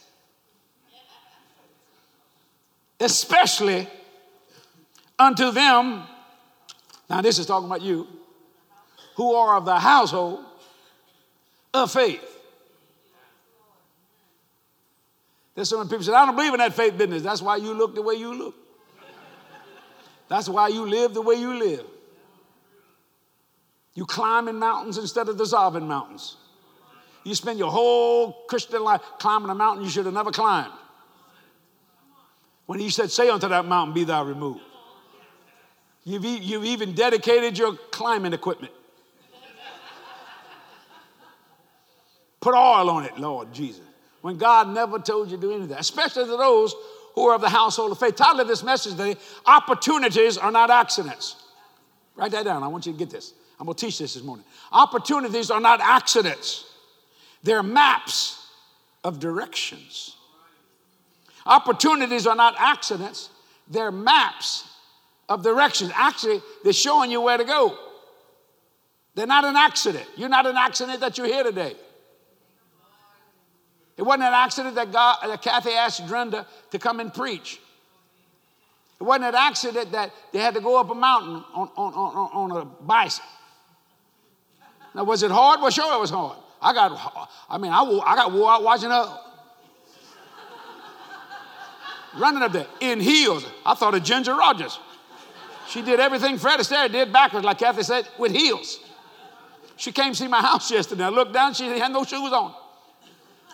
Especially 3.00 3.88
unto 5.18 5.50
them, 5.50 6.04
now 7.10 7.22
this 7.22 7.40
is 7.40 7.46
talking 7.46 7.66
about 7.66 7.82
you, 7.82 8.06
who 9.16 9.34
are 9.34 9.56
of 9.56 9.64
the 9.64 9.80
household 9.80 10.44
of 11.74 11.90
faith. 11.90 12.22
There's 15.56 15.70
some 15.70 15.88
people 15.88 16.04
say, 16.04 16.12
I 16.12 16.24
don't 16.24 16.36
believe 16.36 16.54
in 16.54 16.58
that 16.58 16.72
faith 16.72 16.96
business. 16.96 17.24
That's 17.24 17.42
why 17.42 17.56
you 17.56 17.74
look 17.74 17.96
the 17.96 18.02
way 18.02 18.14
you 18.14 18.32
look. 18.32 18.54
That's 20.28 20.48
why 20.48 20.68
you 20.68 20.88
live 20.88 21.14
the 21.14 21.22
way 21.22 21.34
you 21.34 21.58
live. 21.58 21.84
You 23.94 24.06
climb 24.06 24.48
in 24.48 24.58
mountains 24.58 24.98
instead 24.98 25.28
of 25.28 25.38
dissolving 25.38 25.86
mountains. 25.86 26.36
You 27.24 27.34
spend 27.34 27.58
your 27.58 27.70
whole 27.70 28.32
Christian 28.48 28.82
life 28.82 29.00
climbing 29.18 29.50
a 29.50 29.54
mountain 29.54 29.84
you 29.84 29.90
should 29.90 30.04
have 30.04 30.14
never 30.14 30.30
climbed. 30.30 30.72
When 32.66 32.78
he 32.78 32.90
said, 32.90 33.10
Say 33.10 33.28
unto 33.28 33.48
that 33.48 33.66
mountain, 33.66 33.94
Be 33.94 34.04
thou 34.04 34.24
removed. 34.24 34.60
You've, 36.04 36.24
e- 36.24 36.38
you've 36.38 36.64
even 36.64 36.92
dedicated 36.92 37.56
your 37.56 37.76
climbing 37.90 38.32
equipment. 38.32 38.72
Put 42.40 42.54
oil 42.54 42.90
on 42.90 43.04
it, 43.04 43.16
Lord 43.18 43.54
Jesus. 43.54 43.80
When 44.20 44.36
God 44.36 44.68
never 44.68 44.98
told 44.98 45.30
you 45.30 45.36
to 45.38 45.40
do 45.40 45.52
anything, 45.52 45.76
especially 45.78 46.24
to 46.24 46.36
those 46.36 46.74
who 47.14 47.28
are 47.28 47.34
of 47.34 47.40
the 47.40 47.48
household 47.48 47.92
of 47.92 47.98
faith. 47.98 48.16
Title 48.16 48.40
of 48.40 48.48
this 48.48 48.62
message 48.62 48.92
today 48.92 49.16
Opportunities 49.46 50.36
are 50.36 50.50
not 50.50 50.70
accidents. 50.70 51.36
Write 52.16 52.32
that 52.32 52.44
down. 52.44 52.62
I 52.62 52.68
want 52.68 52.86
you 52.86 52.92
to 52.92 52.98
get 52.98 53.10
this. 53.10 53.32
I'm 53.58 53.66
going 53.66 53.76
to 53.76 53.86
teach 53.86 53.98
this 53.98 54.14
this 54.14 54.22
morning. 54.22 54.44
Opportunities 54.72 55.50
are 55.50 55.60
not 55.60 55.80
accidents, 55.80 56.64
they're 57.42 57.62
maps 57.62 58.46
of 59.02 59.20
directions. 59.20 60.16
Opportunities 61.46 62.26
are 62.26 62.36
not 62.36 62.54
accidents, 62.58 63.28
they're 63.68 63.92
maps 63.92 64.64
of 65.28 65.42
directions. 65.42 65.92
Actually, 65.94 66.40
they're 66.62 66.72
showing 66.72 67.10
you 67.10 67.20
where 67.20 67.36
to 67.36 67.44
go. 67.44 67.76
They're 69.14 69.26
not 69.26 69.44
an 69.44 69.56
accident. 69.56 70.06
You're 70.16 70.28
not 70.28 70.46
an 70.46 70.56
accident 70.56 71.00
that 71.00 71.16
you're 71.18 71.26
here 71.26 71.44
today. 71.44 71.74
It 73.96 74.02
wasn't 74.02 74.24
an 74.24 74.34
accident 74.34 74.74
that, 74.74 74.90
God, 74.90 75.18
that 75.22 75.40
Kathy 75.40 75.70
asked 75.70 76.06
Brenda 76.08 76.46
to 76.72 76.78
come 76.78 76.98
and 76.98 77.14
preach. 77.14 77.60
It 79.00 79.04
wasn't 79.04 79.26
an 79.26 79.34
accident 79.36 79.92
that 79.92 80.10
they 80.32 80.40
had 80.40 80.54
to 80.54 80.60
go 80.60 80.80
up 80.80 80.90
a 80.90 80.94
mountain 80.94 81.44
on, 81.54 81.70
on, 81.76 81.94
on, 81.94 82.50
on 82.52 82.62
a 82.62 82.64
bicycle. 82.64 83.28
Now, 84.94 85.04
was 85.04 85.22
it 85.22 85.30
hard? 85.30 85.60
Well, 85.60 85.70
sure 85.70 85.94
it 85.94 86.00
was 86.00 86.10
hard. 86.10 86.38
I 86.62 86.72
got, 86.72 87.28
I 87.50 87.58
mean, 87.58 87.72
I, 87.72 87.82
I 87.82 88.16
got 88.16 88.32
wore 88.32 88.50
out 88.50 88.62
watching 88.62 88.90
her 88.90 89.18
running 92.16 92.42
up 92.42 92.52
there 92.52 92.66
in 92.80 93.00
heels. 93.00 93.44
I 93.66 93.74
thought 93.74 93.94
of 93.94 94.02
Ginger 94.02 94.34
Rogers. 94.34 94.78
She 95.68 95.82
did 95.82 95.98
everything 96.00 96.38
Fred 96.38 96.60
Astaire 96.60 96.90
did 96.90 97.12
backwards, 97.12 97.44
like 97.44 97.58
Kathy 97.58 97.82
said, 97.82 98.08
with 98.18 98.32
heels. 98.32 98.80
She 99.76 99.92
came 99.92 100.12
to 100.12 100.18
see 100.18 100.28
my 100.28 100.40
house 100.40 100.70
yesterday. 100.70 101.04
I 101.04 101.08
looked 101.08 101.32
down, 101.32 101.54
she 101.54 101.66
had 101.78 101.92
no 101.92 102.04
shoes 102.04 102.32
on. 102.32 102.54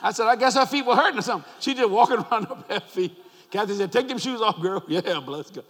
I 0.02 0.12
said, 0.12 0.26
I 0.26 0.36
guess 0.36 0.54
her 0.54 0.66
feet 0.66 0.84
were 0.84 0.96
hurting 0.96 1.18
or 1.18 1.22
something. 1.22 1.50
She 1.60 1.74
just 1.74 1.90
walking 1.90 2.16
around 2.30 2.46
up 2.46 2.70
her 2.70 2.80
feet. 2.80 3.16
Kathy 3.50 3.74
said, 3.74 3.92
Take 3.92 4.08
them 4.08 4.18
shoes 4.18 4.40
off, 4.40 4.60
girl. 4.60 4.82
Yeah, 4.88 5.20
bless 5.20 5.50
God. 5.50 5.64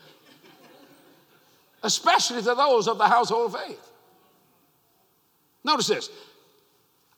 Especially 1.83 2.43
to 2.43 2.55
those 2.55 2.89
of 2.89 2.99
the 2.99 3.09
household 3.09 3.57
faith. 3.57 3.90
Notice 5.65 5.89
this 5.89 6.11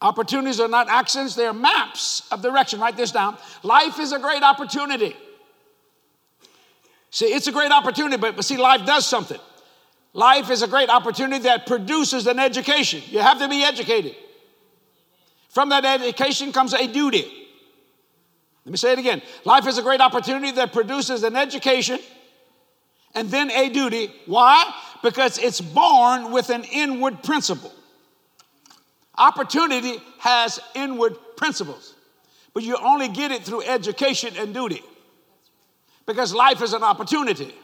opportunities 0.01 0.59
are 0.59 0.69
not 0.69 0.89
accidents, 0.89 1.35
they 1.35 1.47
are 1.47 1.53
maps 1.53 2.27
of 2.33 2.43
direction. 2.43 2.81
Write 2.81 2.97
this 2.97 3.13
down. 3.13 3.37
Life 3.63 3.99
is 4.01 4.13
a 4.13 4.19
great 4.19 4.43
opportunity. 4.43 5.17
See, 7.11 7.27
it's 7.27 7.47
a 7.47 7.53
great 7.53 7.71
opportunity, 7.71 8.17
but, 8.17 8.37
but 8.37 8.45
see, 8.45 8.57
life 8.57 8.85
does 8.85 9.07
something. 9.07 9.39
Life 10.13 10.51
is 10.51 10.63
a 10.63 10.69
great 10.69 10.91
opportunity 10.91 11.45
that 11.45 11.67
produces 11.67 12.27
an 12.27 12.39
education. 12.39 13.03
You 13.07 13.21
have 13.21 13.39
to 13.39 13.49
be 13.49 13.63
educated. 13.63 14.17
From 15.51 15.69
that 15.69 15.85
education 15.85 16.53
comes 16.53 16.75
a 16.75 16.87
duty. 16.87 17.31
Let 18.65 18.73
me 18.73 18.77
say 18.77 18.93
it 18.93 18.99
again. 18.99 19.23
Life 19.45 19.67
is 19.67 19.79
a 19.79 19.83
great 19.83 20.01
opportunity 20.01 20.53
that 20.53 20.73
produces 20.73 21.23
an 21.23 21.37
education 21.37 21.99
and 23.15 23.31
then 23.31 23.51
a 23.51 23.69
duty. 23.69 24.11
Why? 24.27 24.73
Because 25.03 25.39
it's 25.39 25.61
born 25.61 26.33
with 26.33 26.49
an 26.51 26.65
inward 26.65 27.23
principle. 27.23 27.73
Opportunity 29.17 30.01
has 30.19 30.59
inward 30.75 31.17
principles, 31.37 31.95
but 32.55 32.63
you 32.63 32.77
only 32.77 33.09
get 33.09 33.31
it 33.31 33.43
through 33.43 33.63
education 33.63 34.35
and 34.39 34.55
duty 34.55 34.83
because 36.07 36.35
life 36.35 36.63
is 36.63 36.73
an 36.73 36.83
opportunity 36.83 37.55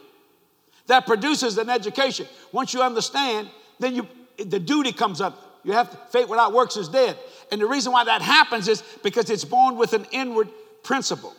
that 0.87 1.05
produces 1.05 1.57
an 1.57 1.69
education. 1.69 2.27
Once 2.51 2.73
you 2.73 2.81
understand, 2.81 3.49
then 3.79 3.95
you, 3.95 4.07
the 4.37 4.59
duty 4.59 4.91
comes 4.91 5.21
up. 5.21 5.61
You 5.63 5.73
have 5.73 5.91
to, 5.91 5.97
faith 6.11 6.29
without 6.29 6.53
works 6.53 6.77
is 6.77 6.87
dead. 6.87 7.17
And 7.51 7.61
the 7.61 7.65
reason 7.65 7.91
why 7.91 8.03
that 8.05 8.21
happens 8.21 8.67
is 8.67 8.83
because 9.03 9.29
it's 9.29 9.45
born 9.45 9.75
with 9.77 9.93
an 9.93 10.05
inward 10.11 10.49
principle. 10.83 11.35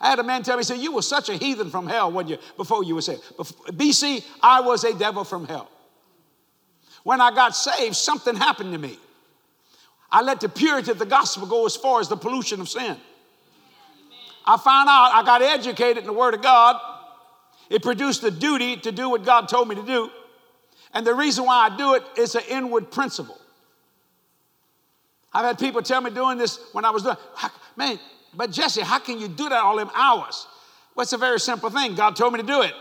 I 0.00 0.08
had 0.08 0.18
a 0.18 0.22
man 0.22 0.42
tell 0.42 0.56
me, 0.56 0.60
he 0.60 0.64
said, 0.64 0.78
You 0.78 0.92
were 0.92 1.02
such 1.02 1.28
a 1.28 1.34
heathen 1.34 1.70
from 1.70 1.86
hell 1.86 2.10
when 2.10 2.26
you, 2.26 2.38
before 2.56 2.82
you 2.84 2.94
were 2.94 3.02
saved. 3.02 3.22
BC, 3.38 4.24
I 4.42 4.60
was 4.60 4.84
a 4.84 4.94
devil 4.94 5.24
from 5.24 5.46
hell. 5.46 5.70
When 7.02 7.20
I 7.20 7.34
got 7.34 7.54
saved, 7.54 7.96
something 7.96 8.34
happened 8.34 8.72
to 8.72 8.78
me. 8.78 8.98
I 10.12 10.22
let 10.22 10.40
the 10.40 10.48
purity 10.48 10.90
of 10.90 10.98
the 10.98 11.06
gospel 11.06 11.46
go 11.46 11.66
as 11.66 11.76
far 11.76 12.00
as 12.00 12.08
the 12.08 12.16
pollution 12.16 12.60
of 12.60 12.68
sin. 12.68 12.96
I 14.44 14.56
found 14.56 14.88
out 14.88 15.12
I 15.14 15.22
got 15.24 15.42
educated 15.42 15.98
in 15.98 16.06
the 16.06 16.12
Word 16.12 16.34
of 16.34 16.42
God. 16.42 16.80
It 17.68 17.82
produced 17.82 18.22
the 18.22 18.30
duty 18.30 18.76
to 18.78 18.90
do 18.90 19.08
what 19.08 19.24
God 19.24 19.48
told 19.48 19.68
me 19.68 19.76
to 19.76 19.84
do. 19.84 20.10
And 20.92 21.06
the 21.06 21.14
reason 21.14 21.44
why 21.44 21.68
I 21.70 21.76
do 21.76 21.94
it 21.94 22.02
is 22.16 22.34
an 22.34 22.42
inward 22.48 22.90
principle. 22.90 23.38
I've 25.32 25.44
had 25.44 25.58
people 25.58 25.82
tell 25.82 26.00
me 26.00 26.10
doing 26.10 26.38
this 26.38 26.58
when 26.72 26.84
I 26.84 26.90
was 26.90 27.04
doing, 27.04 27.16
man, 27.76 28.00
but 28.34 28.50
Jesse, 28.50 28.80
how 28.80 28.98
can 28.98 29.20
you 29.20 29.28
do 29.28 29.48
that 29.48 29.62
all 29.62 29.76
them 29.76 29.90
hours? 29.94 30.48
Well, 30.94 31.02
it's 31.02 31.12
a 31.12 31.18
very 31.18 31.38
simple 31.38 31.70
thing. 31.70 31.94
God 31.94 32.16
told 32.16 32.32
me 32.32 32.40
to 32.40 32.46
do 32.46 32.62
it. 32.62 32.74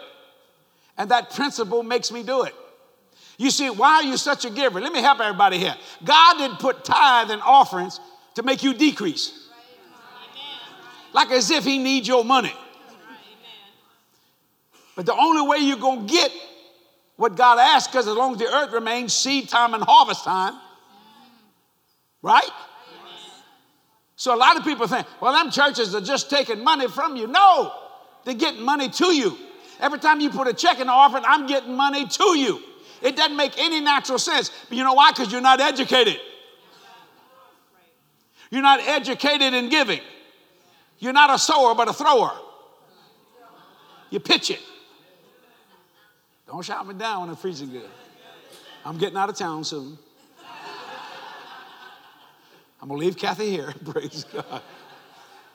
And 0.98 1.12
that 1.12 1.30
principle 1.30 1.84
makes 1.84 2.12
me 2.12 2.24
do 2.24 2.44
it. 2.44 2.56
You 3.40 3.50
see, 3.50 3.70
why 3.70 3.96
are 3.96 4.04
you 4.04 4.18
such 4.18 4.46
a 4.46 4.52
giver? 4.52 4.80
Let 4.80 4.94
me 4.94 5.02
help 5.02 5.20
everybody 5.20 5.58
here. 5.58 5.76
God 6.04 6.38
didn't 6.38 6.60
put 6.60 6.86
tithe 6.86 7.32
and 7.32 7.42
offerings 7.42 8.00
to 8.36 8.44
make 8.44 8.62
you 8.62 8.74
decrease 8.74 9.48
like 11.14 11.32
as 11.32 11.50
if 11.50 11.64
he 11.64 11.78
needs 11.78 12.08
your 12.08 12.24
money. 12.24 12.54
But 14.96 15.06
the 15.06 15.14
only 15.16 15.48
way 15.48 15.58
you're 15.60 15.78
going 15.78 16.06
to 16.06 16.14
get 16.14 16.32
what 17.16 17.36
God 17.36 17.60
asks, 17.60 17.92
because 17.92 18.08
as 18.08 18.16
long 18.16 18.34
as 18.34 18.40
the 18.40 18.54
earth 18.54 18.72
remains, 18.72 19.14
seed 19.14 19.50
time 19.50 19.74
and 19.74 19.84
harvest 19.84 20.24
time, 20.24 20.54
right? 22.22 22.50
So 24.16 24.36
a 24.36 24.38
lot 24.38 24.58
of 24.58 24.64
people 24.64 24.88
think, 24.88 25.08
well, 25.22 25.32
them 25.32 25.52
churches 25.52 25.96
are 25.96 26.02
just 26.02 26.30
taking 26.30 26.64
money 26.64 26.90
from 26.90 27.16
you. 27.16 27.28
No, 27.28 27.74
they're 28.26 28.34
getting 28.34 28.64
money 28.64 28.90
to 28.90 29.06
you. 29.08 29.38
Every 29.80 30.00
time 30.00 30.20
you 30.20 30.30
put 30.30 30.48
a 30.48 30.54
check 30.54 30.82
in 30.82 30.88
the 30.88 30.94
offering, 30.94 31.24
I'm 31.26 31.48
getting 31.48 31.76
money 31.76 32.06
to 32.06 32.38
you. 32.38 32.62
It 33.02 33.16
doesn't 33.16 33.36
make 33.36 33.58
any 33.58 33.80
natural 33.80 34.20
sense. 34.20 34.52
But 34.68 34.78
you 34.78 34.84
know 34.84 34.94
why? 34.94 35.12
Because 35.12 35.32
you're 35.32 35.42
not 35.42 35.60
educated. 35.60 36.20
You're 38.52 38.62
not 38.62 38.80
educated 38.82 39.54
in 39.54 39.70
giving. 39.70 40.02
You're 40.98 41.14
not 41.14 41.30
a 41.30 41.38
sower, 41.38 41.76
but 41.76 41.88
a 41.88 41.94
thrower. 41.94 42.32
You 44.10 44.20
pitch 44.20 44.50
it. 44.50 44.60
Don't 46.48 46.64
shout 46.66 46.86
me 46.88 46.96
down 46.96 47.22
when 47.22 47.30
I'm 47.30 47.36
freezing 47.36 47.70
good. 47.70 47.90
I'm 48.84 48.98
getting 48.98 49.18
out 49.18 49.30
of 49.30 49.36
town 49.36 49.64
soon. 49.64 49.98
I'm 52.82 52.88
gonna 52.88 53.00
leave 53.00 53.18
Kathy 53.18 53.52
here. 53.52 53.74
Praise 53.86 54.26
God. 54.34 54.62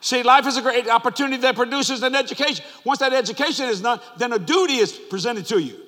See, 0.00 0.22
life 0.22 0.46
is 0.46 0.56
a 0.56 0.62
great 0.62 0.86
opportunity 0.86 1.38
that 1.38 1.56
produces 1.56 2.02
an 2.02 2.14
education. 2.14 2.64
Once 2.84 3.00
that 3.00 3.12
education 3.12 3.68
is 3.70 3.80
done, 3.80 3.98
then 4.18 4.32
a 4.34 4.38
duty 4.38 4.74
is 4.74 4.92
presented 4.92 5.46
to 5.46 5.58
you 5.58 5.80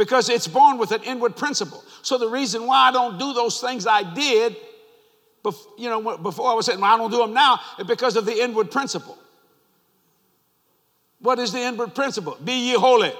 because 0.00 0.30
it's 0.30 0.48
born 0.48 0.78
with 0.78 0.92
an 0.92 1.02
inward 1.02 1.36
principle. 1.36 1.84
So 2.00 2.16
the 2.16 2.26
reason 2.26 2.66
why 2.66 2.88
I 2.88 2.90
don't 2.90 3.18
do 3.18 3.34
those 3.34 3.60
things 3.60 3.86
I 3.86 4.02
did 4.14 4.56
you 5.76 5.90
know, 5.90 6.16
before 6.16 6.50
I 6.50 6.54
was 6.54 6.64
saying, 6.64 6.80
well, 6.80 6.94
I 6.94 6.96
don't 6.96 7.10
do 7.10 7.18
them 7.18 7.34
now, 7.34 7.60
is 7.78 7.86
because 7.86 8.16
of 8.16 8.24
the 8.24 8.32
inward 8.32 8.70
principle. 8.70 9.18
What 11.18 11.38
is 11.38 11.52
the 11.52 11.60
inward 11.60 11.94
principle? 11.94 12.38
Be 12.42 12.70
ye 12.70 12.74
holy, 12.74 13.12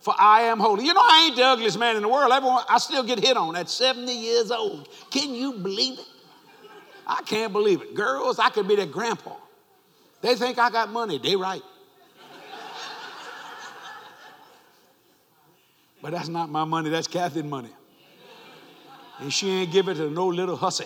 for 0.00 0.14
I 0.18 0.42
am 0.42 0.60
holy. 0.60 0.84
You 0.84 0.92
know, 0.92 1.00
I 1.02 1.26
ain't 1.26 1.36
the 1.36 1.44
ugliest 1.44 1.78
man 1.78 1.96
in 1.96 2.02
the 2.02 2.08
world. 2.08 2.32
Everyone, 2.32 2.64
I 2.68 2.76
still 2.78 3.02
get 3.02 3.18
hit 3.18 3.38
on 3.38 3.56
at 3.56 3.70
70 3.70 4.12
years 4.12 4.50
old. 4.50 4.90
Can 5.10 5.34
you 5.34 5.54
believe 5.54 5.98
it? 5.98 6.06
I 7.06 7.22
can't 7.22 7.52
believe 7.52 7.80
it. 7.80 7.94
Girls, 7.94 8.38
I 8.38 8.50
could 8.50 8.68
be 8.68 8.76
their 8.76 8.86
grandpa. 8.86 9.36
They 10.20 10.34
think 10.34 10.58
I 10.58 10.70
got 10.70 10.90
money. 10.90 11.18
They 11.18 11.36
right. 11.36 11.62
But 16.04 16.12
that's 16.12 16.28
not 16.28 16.50
my 16.50 16.64
money. 16.64 16.90
That's 16.90 17.06
Kathy's 17.06 17.44
money. 17.44 17.70
And 19.20 19.32
she 19.32 19.48
ain't 19.48 19.72
give 19.72 19.88
it 19.88 19.94
to 19.94 20.10
no 20.10 20.26
little 20.26 20.54
hussy. 20.54 20.84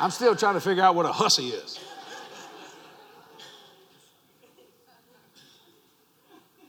I'm 0.00 0.10
still 0.10 0.34
trying 0.34 0.54
to 0.54 0.60
figure 0.62 0.82
out 0.82 0.94
what 0.94 1.04
a 1.04 1.12
hussy 1.12 1.48
is. 1.48 1.78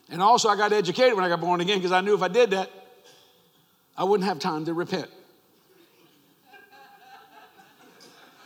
And 0.10 0.22
also, 0.22 0.50
I 0.50 0.58
got 0.58 0.74
educated 0.74 1.14
when 1.14 1.24
I 1.24 1.30
got 1.30 1.40
born 1.40 1.62
again 1.62 1.78
because 1.78 1.94
I 1.94 2.02
knew 2.02 2.14
if 2.14 2.22
I 2.22 2.28
did 2.28 2.50
that, 2.50 2.70
I 3.96 4.04
wouldn't 4.04 4.28
have 4.28 4.40
time 4.40 4.66
to 4.66 4.74
repent. 4.74 5.08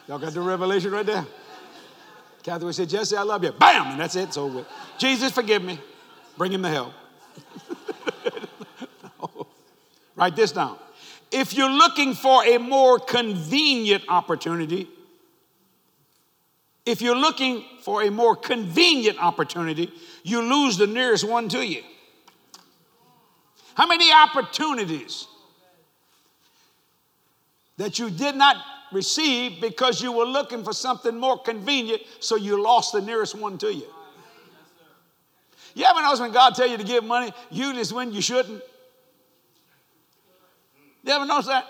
Y'all 0.07 0.19
got 0.19 0.33
the 0.33 0.41
revelation 0.41 0.91
right 0.91 1.07
there? 1.07 1.25
Kathy 2.43 2.65
would 2.65 2.75
say, 2.75 2.85
Jesse, 2.85 3.15
I 3.15 3.23
love 3.23 3.43
you. 3.43 3.51
Bam! 3.51 3.93
And 3.93 3.99
that's 3.99 4.15
it. 4.15 4.37
Over 4.37 4.63
Jesus, 4.99 5.31
forgive 5.31 5.63
me. 5.63 5.79
Bring 6.37 6.51
him 6.51 6.61
to 6.61 6.69
hell. 6.69 6.93
Write 10.21 10.35
this 10.35 10.51
down. 10.51 10.77
If 11.31 11.55
you're 11.55 11.71
looking 11.71 12.13
for 12.13 12.45
a 12.45 12.59
more 12.59 12.99
convenient 12.99 14.03
opportunity, 14.07 14.87
if 16.85 17.01
you're 17.01 17.17
looking 17.17 17.65
for 17.81 18.03
a 18.03 18.11
more 18.11 18.35
convenient 18.35 19.17
opportunity, 19.17 19.91
you 20.21 20.43
lose 20.43 20.77
the 20.77 20.85
nearest 20.85 21.27
one 21.27 21.49
to 21.49 21.65
you. 21.65 21.81
How 23.73 23.87
many 23.87 24.13
opportunities 24.13 25.25
that 27.77 27.97
you 27.97 28.11
did 28.11 28.35
not 28.35 28.57
receive 28.91 29.59
because 29.59 30.03
you 30.03 30.11
were 30.11 30.25
looking 30.25 30.63
for 30.63 30.73
something 30.73 31.17
more 31.17 31.39
convenient, 31.39 32.03
so 32.19 32.35
you 32.35 32.61
lost 32.61 32.93
the 32.93 33.01
nearest 33.01 33.33
one 33.33 33.57
to 33.57 33.73
you. 33.73 33.87
You 35.73 35.85
ever 35.85 36.01
notice 36.01 36.19
when 36.19 36.31
God 36.31 36.53
tell 36.53 36.67
you 36.67 36.77
to 36.77 36.83
give 36.83 37.03
money, 37.03 37.33
usually 37.49 37.81
it's 37.81 37.91
when 37.91 38.13
you 38.13 38.21
shouldn't? 38.21 38.61
You 41.03 41.13
ever 41.13 41.25
notice 41.25 41.47
that? 41.47 41.65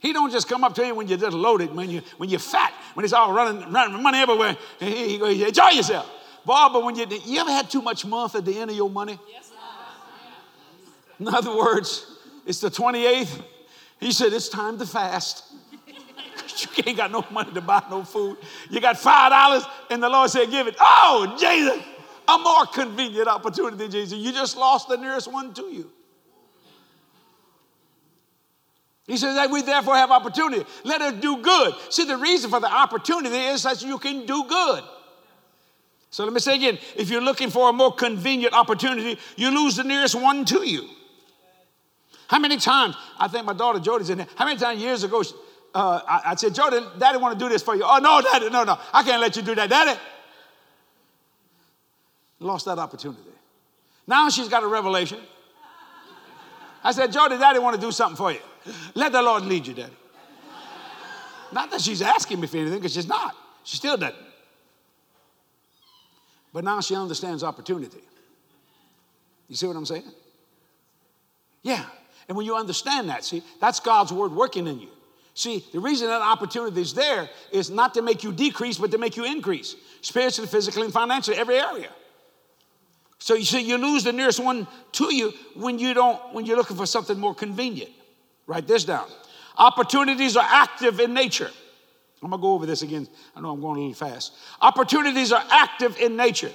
He 0.00 0.12
don't 0.12 0.30
just 0.30 0.48
come 0.48 0.64
up 0.64 0.74
to 0.76 0.86
you 0.86 0.94
when 0.94 1.08
you're 1.08 1.18
just 1.18 1.36
loaded, 1.36 1.74
when 1.74 1.90
you 1.90 2.02
when 2.18 2.28
you're 2.28 2.38
fat, 2.38 2.72
when 2.94 3.04
it's 3.04 3.12
all 3.12 3.32
running, 3.32 3.72
running 3.72 4.02
money 4.02 4.18
everywhere. 4.18 4.56
He, 4.78 5.18
he, 5.18 5.34
he, 5.34 5.44
enjoy 5.44 5.70
yourself. 5.70 6.08
Boy, 6.44 6.68
but 6.72 6.84
when 6.84 6.94
you 6.94 7.06
you 7.24 7.40
ever 7.40 7.50
had 7.50 7.68
too 7.68 7.82
much 7.82 8.04
month 8.04 8.34
at 8.34 8.44
the 8.44 8.56
end 8.58 8.70
of 8.70 8.76
your 8.76 8.90
money? 8.90 9.18
Yes, 9.30 9.50
In 11.18 11.28
other 11.28 11.56
words, 11.56 12.06
it's 12.46 12.60
the 12.60 12.70
28th. 12.70 13.42
He 13.98 14.12
said 14.12 14.32
it's 14.32 14.48
time 14.48 14.78
to 14.78 14.86
fast. 14.86 15.44
you 15.86 16.84
ain't 16.86 16.96
got 16.96 17.10
no 17.10 17.24
money 17.32 17.52
to 17.52 17.60
buy 17.60 17.82
no 17.90 18.04
food. 18.04 18.38
You 18.70 18.80
got 18.80 18.98
five 18.98 19.32
dollars, 19.32 19.64
and 19.90 20.00
the 20.00 20.08
Lord 20.08 20.30
said, 20.30 20.48
"Give 20.50 20.68
it." 20.68 20.76
Oh, 20.80 21.36
Jesus, 21.38 21.82
a 22.28 22.38
more 22.38 22.66
convenient 22.66 23.26
opportunity, 23.26 23.88
Jesus. 23.88 24.16
You 24.16 24.32
just 24.32 24.56
lost 24.56 24.88
the 24.88 24.96
nearest 24.96 25.30
one 25.32 25.52
to 25.54 25.62
you. 25.62 25.90
He 29.08 29.16
says 29.16 29.34
that 29.36 29.50
we 29.50 29.62
therefore 29.62 29.96
have 29.96 30.10
opportunity. 30.10 30.64
Let 30.84 31.00
us 31.00 31.14
do 31.14 31.38
good. 31.38 31.74
See, 31.88 32.04
the 32.04 32.18
reason 32.18 32.50
for 32.50 32.60
the 32.60 32.70
opportunity 32.70 33.36
is 33.36 33.62
that 33.62 33.82
you 33.82 33.98
can 33.98 34.26
do 34.26 34.44
good. 34.46 34.84
So 36.10 36.24
let 36.24 36.32
me 36.32 36.40
say 36.40 36.56
again 36.56 36.78
if 36.94 37.08
you're 37.08 37.22
looking 37.22 37.50
for 37.50 37.70
a 37.70 37.72
more 37.72 37.92
convenient 37.92 38.52
opportunity, 38.52 39.18
you 39.36 39.50
lose 39.50 39.76
the 39.76 39.84
nearest 39.84 40.14
one 40.14 40.44
to 40.46 40.62
you. 40.62 40.86
How 42.28 42.38
many 42.38 42.58
times, 42.58 42.96
I 43.18 43.28
think 43.28 43.46
my 43.46 43.54
daughter 43.54 43.78
Jody's 43.78 44.10
in 44.10 44.18
there, 44.18 44.26
how 44.36 44.44
many 44.44 44.58
times 44.58 44.78
years 44.78 45.02
ago, 45.02 45.24
uh, 45.74 46.00
I, 46.06 46.32
I, 46.32 46.34
said, 46.34 46.54
Jody, 46.54 46.78
daddy 46.98 47.16
want 47.16 47.38
to 47.38 47.42
do 47.42 47.48
this 47.48 47.62
for 47.62 47.74
you. 47.74 47.84
Oh, 47.86 47.98
no, 47.98 48.20
daddy, 48.20 48.50
no, 48.50 48.64
no, 48.64 48.78
I 48.92 49.02
can't 49.02 49.22
let 49.22 49.36
you 49.36 49.42
do 49.42 49.54
that, 49.54 49.70
daddy. 49.70 49.98
Lost 52.40 52.66
that 52.66 52.78
opportunity. 52.78 53.22
Now 54.06 54.28
she's 54.28 54.48
got 54.48 54.62
a 54.62 54.66
revelation. 54.66 55.18
I 56.84 56.92
said, 56.92 57.10
Jody, 57.10 57.38
daddy 57.38 57.58
want 57.58 57.74
to 57.74 57.80
do 57.80 57.90
something 57.90 58.16
for 58.16 58.32
you. 58.32 58.40
Let 58.94 59.12
the 59.12 59.22
Lord 59.22 59.44
lead 59.44 59.66
you, 59.66 59.74
Daddy. 59.74 59.92
Not 61.52 61.70
that 61.70 61.80
she's 61.80 62.02
asking 62.02 62.40
me 62.40 62.46
for 62.46 62.58
anything, 62.58 62.78
because 62.78 62.92
she's 62.92 63.08
not. 63.08 63.34
She 63.64 63.76
still 63.76 63.96
doesn't. 63.96 64.16
But 66.52 66.64
now 66.64 66.80
she 66.80 66.94
understands 66.94 67.42
opportunity. 67.42 68.02
You 69.48 69.56
see 69.56 69.66
what 69.66 69.76
I'm 69.76 69.86
saying? 69.86 70.04
Yeah. 71.62 71.84
And 72.28 72.36
when 72.36 72.46
you 72.46 72.56
understand 72.56 73.08
that, 73.08 73.24
see, 73.24 73.42
that's 73.60 73.80
God's 73.80 74.12
word 74.12 74.32
working 74.32 74.66
in 74.66 74.80
you. 74.80 74.88
See, 75.34 75.64
the 75.72 75.80
reason 75.80 76.08
that 76.08 76.20
opportunity 76.20 76.80
is 76.80 76.94
there 76.94 77.28
is 77.52 77.70
not 77.70 77.94
to 77.94 78.02
make 78.02 78.24
you 78.24 78.32
decrease, 78.32 78.76
but 78.76 78.90
to 78.90 78.98
make 78.98 79.16
you 79.16 79.24
increase 79.24 79.76
spiritually, 80.00 80.48
physically, 80.48 80.82
and 80.82 80.92
financially, 80.92 81.36
every 81.36 81.56
area. 81.56 81.90
So 83.18 83.34
you 83.34 83.44
see, 83.44 83.60
you 83.60 83.78
lose 83.78 84.04
the 84.04 84.12
nearest 84.12 84.42
one 84.42 84.66
to 84.92 85.14
you 85.14 85.32
when 85.54 85.78
you 85.78 85.94
don't, 85.94 86.34
when 86.34 86.44
you're 86.44 86.56
looking 86.56 86.76
for 86.76 86.86
something 86.86 87.18
more 87.18 87.34
convenient. 87.34 87.90
Write 88.48 88.66
this 88.66 88.82
down. 88.82 89.06
Opportunities 89.56 90.36
are 90.36 90.46
active 90.48 90.98
in 90.98 91.14
nature. 91.14 91.50
I'm 92.22 92.30
gonna 92.30 92.42
go 92.42 92.54
over 92.54 92.66
this 92.66 92.82
again. 92.82 93.06
I 93.36 93.40
know 93.40 93.52
I'm 93.52 93.60
going 93.60 93.78
a 93.78 93.86
little 93.86 93.94
fast. 93.94 94.32
Opportunities 94.60 95.30
are 95.30 95.44
active 95.50 95.96
in 95.98 96.16
nature 96.16 96.50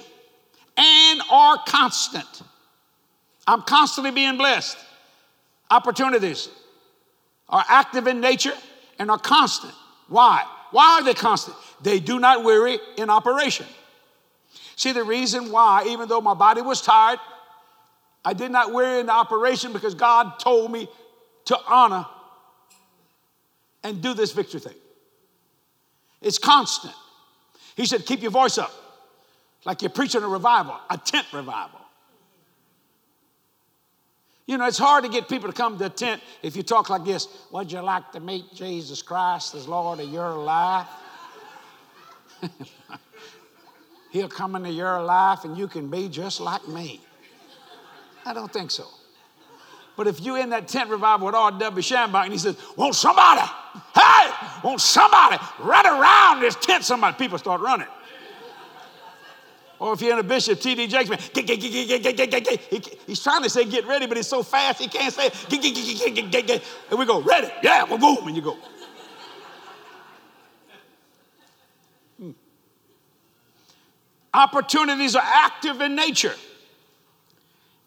and 0.76 1.22
are 1.30 1.58
constant. 1.66 2.42
I'm 3.46 3.62
constantly 3.62 4.10
being 4.10 4.36
blessed. 4.36 4.76
Opportunities 5.70 6.48
are 7.48 7.64
active 7.68 8.06
in 8.08 8.20
nature 8.20 8.54
and 8.98 9.10
are 9.10 9.18
constant. 9.18 9.72
Why? 10.08 10.44
Why 10.72 10.98
are 10.98 11.04
they 11.04 11.14
constant? 11.14 11.56
They 11.82 12.00
do 12.00 12.18
not 12.18 12.42
weary 12.42 12.78
in 12.98 13.08
operation. 13.08 13.66
See, 14.76 14.92
the 14.92 15.04
reason 15.04 15.52
why, 15.52 15.84
even 15.88 16.08
though 16.08 16.20
my 16.20 16.34
body 16.34 16.60
was 16.60 16.82
tired, 16.82 17.20
I 18.24 18.32
did 18.32 18.50
not 18.50 18.72
weary 18.72 19.00
in 19.00 19.06
the 19.06 19.12
operation 19.12 19.72
because 19.72 19.94
God 19.94 20.40
told 20.40 20.72
me 20.72 20.88
to 21.46 21.58
honor 21.66 22.06
and 23.82 24.02
do 24.02 24.14
this 24.14 24.32
victory 24.32 24.60
thing. 24.60 24.74
It's 26.20 26.38
constant. 26.38 26.94
He 27.76 27.86
said, 27.86 28.06
keep 28.06 28.22
your 28.22 28.30
voice 28.30 28.56
up, 28.56 28.72
like 29.64 29.82
you're 29.82 29.90
preaching 29.90 30.22
a 30.22 30.28
revival, 30.28 30.76
a 30.88 30.96
tent 30.96 31.26
revival. 31.32 31.80
You 34.46 34.58
know, 34.58 34.66
it's 34.66 34.78
hard 34.78 35.04
to 35.04 35.10
get 35.10 35.28
people 35.28 35.50
to 35.50 35.54
come 35.54 35.78
to 35.78 35.86
a 35.86 35.90
tent 35.90 36.22
if 36.42 36.54
you 36.54 36.62
talk 36.62 36.90
like 36.90 37.04
this. 37.04 37.28
Would 37.50 37.72
you 37.72 37.80
like 37.80 38.12
to 38.12 38.20
meet 38.20 38.54
Jesus 38.54 39.00
Christ 39.00 39.54
as 39.54 39.66
Lord 39.66 40.00
of 40.00 40.08
your 40.08 40.34
life? 40.34 40.86
He'll 44.10 44.28
come 44.28 44.54
into 44.54 44.70
your 44.70 45.02
life 45.02 45.44
and 45.44 45.56
you 45.56 45.66
can 45.66 45.90
be 45.90 46.08
just 46.08 46.40
like 46.40 46.68
me. 46.68 47.00
I 48.26 48.34
don't 48.34 48.52
think 48.52 48.70
so. 48.70 48.86
But 49.96 50.08
if 50.08 50.20
you're 50.20 50.38
in 50.38 50.50
that 50.50 50.66
tent 50.66 50.90
revival 50.90 51.26
with 51.26 51.34
R.W. 51.36 51.82
Schambach 51.82 52.24
and 52.24 52.32
he 52.32 52.38
says, 52.38 52.56
Won't 52.76 52.96
somebody, 52.96 53.42
hey, 53.94 54.30
won't 54.62 54.80
somebody 54.80 55.36
run 55.60 55.86
around 55.86 56.40
this 56.40 56.56
tent? 56.56 56.84
Somebody, 56.84 57.16
people 57.16 57.38
start 57.38 57.60
running. 57.60 57.86
Or 59.78 59.92
if 59.92 60.00
you're 60.00 60.12
in 60.12 60.18
a 60.18 60.22
Bishop 60.22 60.60
T.D. 60.60 60.86
Jakes, 60.86 61.10
man, 61.10 61.18
he's 63.06 63.22
trying 63.22 63.42
to 63.42 63.50
say 63.50 63.64
get 63.64 63.86
ready, 63.86 64.06
but 64.06 64.16
he's 64.16 64.26
so 64.26 64.42
fast 64.42 64.80
he 64.80 64.88
can't 64.88 65.12
say 65.12 65.26
it. 65.26 66.72
And 66.90 66.98
we 66.98 67.06
go, 67.06 67.20
ready, 67.20 67.52
yeah, 67.62 67.84
well, 67.84 67.98
boom, 67.98 68.26
and 68.26 68.34
you 68.36 68.42
go. 68.42 68.56
Hmm. 72.18 72.30
Opportunities 74.32 75.14
are 75.16 75.24
active 75.24 75.80
in 75.80 75.94
nature 75.94 76.34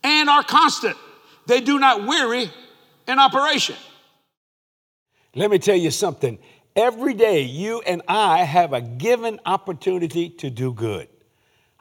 and 0.04 0.30
are 0.30 0.44
constant. 0.44 0.98
They 1.48 1.62
do 1.62 1.80
not 1.80 2.06
weary 2.06 2.52
in 3.08 3.20
operation. 3.20 3.76
Let 5.34 5.50
me 5.50 5.60
tell 5.60 5.76
you 5.76 5.92
something. 5.92 6.40
Every 6.76 7.14
day, 7.14 7.42
you 7.42 7.82
and 7.82 8.02
I 8.08 8.44
have 8.44 8.74
a 8.74 8.82
given 8.82 9.40
opportunity 9.46 10.30
to 10.30 10.50
do 10.50 10.74
good. 10.74 11.08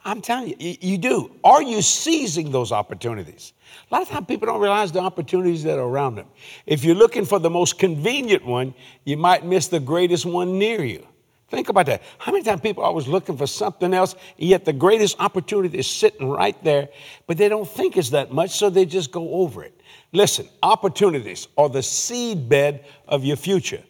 I'm 0.04 0.22
telling 0.22 0.54
you, 0.58 0.76
you 0.80 0.98
do. 0.98 1.32
Are 1.42 1.60
you 1.60 1.82
seizing 1.82 2.52
those 2.52 2.70
opportunities? 2.70 3.52
A 3.90 3.94
lot 3.94 4.02
of 4.02 4.08
times 4.08 4.26
people 4.26 4.46
don't 4.46 4.60
realize 4.60 4.92
the 4.92 5.00
opportunities 5.00 5.64
that 5.64 5.78
are 5.78 5.84
around 5.84 6.14
them. 6.14 6.28
If 6.64 6.84
you're 6.84 6.94
looking 6.94 7.24
for 7.24 7.40
the 7.40 7.50
most 7.50 7.78
convenient 7.78 8.46
one, 8.46 8.72
you 9.04 9.16
might 9.16 9.44
miss 9.44 9.66
the 9.66 9.80
greatest 9.80 10.24
one 10.24 10.58
near 10.58 10.84
you. 10.84 11.06
Think 11.48 11.68
about 11.68 11.86
that. 11.86 12.02
How 12.18 12.32
many 12.32 12.42
times 12.42 12.60
people 12.60 12.82
are 12.82 12.86
always 12.86 13.06
looking 13.06 13.36
for 13.36 13.46
something 13.46 13.94
else, 13.94 14.16
yet 14.36 14.64
the 14.64 14.72
greatest 14.72 15.16
opportunity 15.20 15.78
is 15.78 15.86
sitting 15.86 16.28
right 16.28 16.62
there, 16.64 16.88
but 17.26 17.36
they 17.36 17.48
don't 17.48 17.68
think 17.68 17.96
it's 17.96 18.10
that 18.10 18.32
much, 18.32 18.50
so 18.50 18.68
they 18.68 18.84
just 18.84 19.12
go 19.12 19.30
over 19.30 19.62
it. 19.62 19.80
Listen, 20.12 20.48
opportunities 20.62 21.46
are 21.56 21.68
the 21.68 21.82
seed 21.82 22.48
bed 22.48 22.84
of 23.06 23.24
your 23.24 23.36
future. 23.36 23.82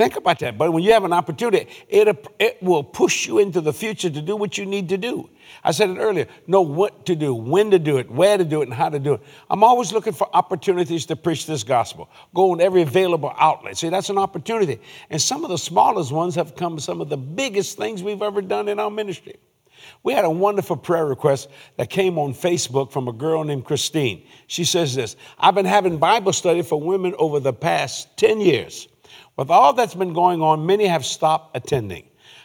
Think 0.00 0.16
about 0.16 0.38
that. 0.38 0.56
But 0.56 0.72
when 0.72 0.82
you 0.82 0.94
have 0.94 1.04
an 1.04 1.12
opportunity, 1.12 1.68
it, 1.86 2.26
it 2.38 2.62
will 2.62 2.82
push 2.82 3.26
you 3.26 3.38
into 3.38 3.60
the 3.60 3.74
future 3.74 4.08
to 4.08 4.22
do 4.22 4.34
what 4.34 4.56
you 4.56 4.64
need 4.64 4.88
to 4.88 4.96
do. 4.96 5.28
I 5.62 5.72
said 5.72 5.90
it 5.90 5.98
earlier 5.98 6.26
know 6.46 6.62
what 6.62 7.04
to 7.04 7.14
do, 7.14 7.34
when 7.34 7.70
to 7.72 7.78
do 7.78 7.98
it, 7.98 8.10
where 8.10 8.38
to 8.38 8.44
do 8.46 8.62
it, 8.62 8.68
and 8.68 8.72
how 8.72 8.88
to 8.88 8.98
do 8.98 9.12
it. 9.12 9.20
I'm 9.50 9.62
always 9.62 9.92
looking 9.92 10.14
for 10.14 10.26
opportunities 10.34 11.04
to 11.04 11.16
preach 11.16 11.44
this 11.44 11.64
gospel. 11.64 12.08
Go 12.34 12.52
on 12.52 12.62
every 12.62 12.80
available 12.80 13.34
outlet. 13.36 13.76
See, 13.76 13.90
that's 13.90 14.08
an 14.08 14.16
opportunity. 14.16 14.80
And 15.10 15.20
some 15.20 15.44
of 15.44 15.50
the 15.50 15.58
smallest 15.58 16.12
ones 16.12 16.34
have 16.34 16.56
come 16.56 16.80
some 16.80 17.02
of 17.02 17.10
the 17.10 17.18
biggest 17.18 17.76
things 17.76 18.02
we've 18.02 18.22
ever 18.22 18.40
done 18.40 18.68
in 18.68 18.80
our 18.80 18.90
ministry. 18.90 19.36
We 20.02 20.14
had 20.14 20.24
a 20.24 20.30
wonderful 20.30 20.78
prayer 20.78 21.04
request 21.04 21.50
that 21.76 21.90
came 21.90 22.16
on 22.16 22.32
Facebook 22.32 22.90
from 22.90 23.06
a 23.06 23.12
girl 23.12 23.44
named 23.44 23.66
Christine. 23.66 24.26
She 24.46 24.64
says 24.64 24.94
this 24.94 25.16
I've 25.38 25.54
been 25.54 25.66
having 25.66 25.98
Bible 25.98 26.32
study 26.32 26.62
for 26.62 26.80
women 26.80 27.14
over 27.18 27.38
the 27.38 27.52
past 27.52 28.16
10 28.16 28.40
years. 28.40 28.88
With 29.40 29.48
all 29.48 29.72
that's 29.72 29.94
been 29.94 30.12
going 30.12 30.42
on, 30.42 30.66
many 30.66 30.84
have 30.86 31.02
stopped 31.06 31.56
attending. 31.56 32.04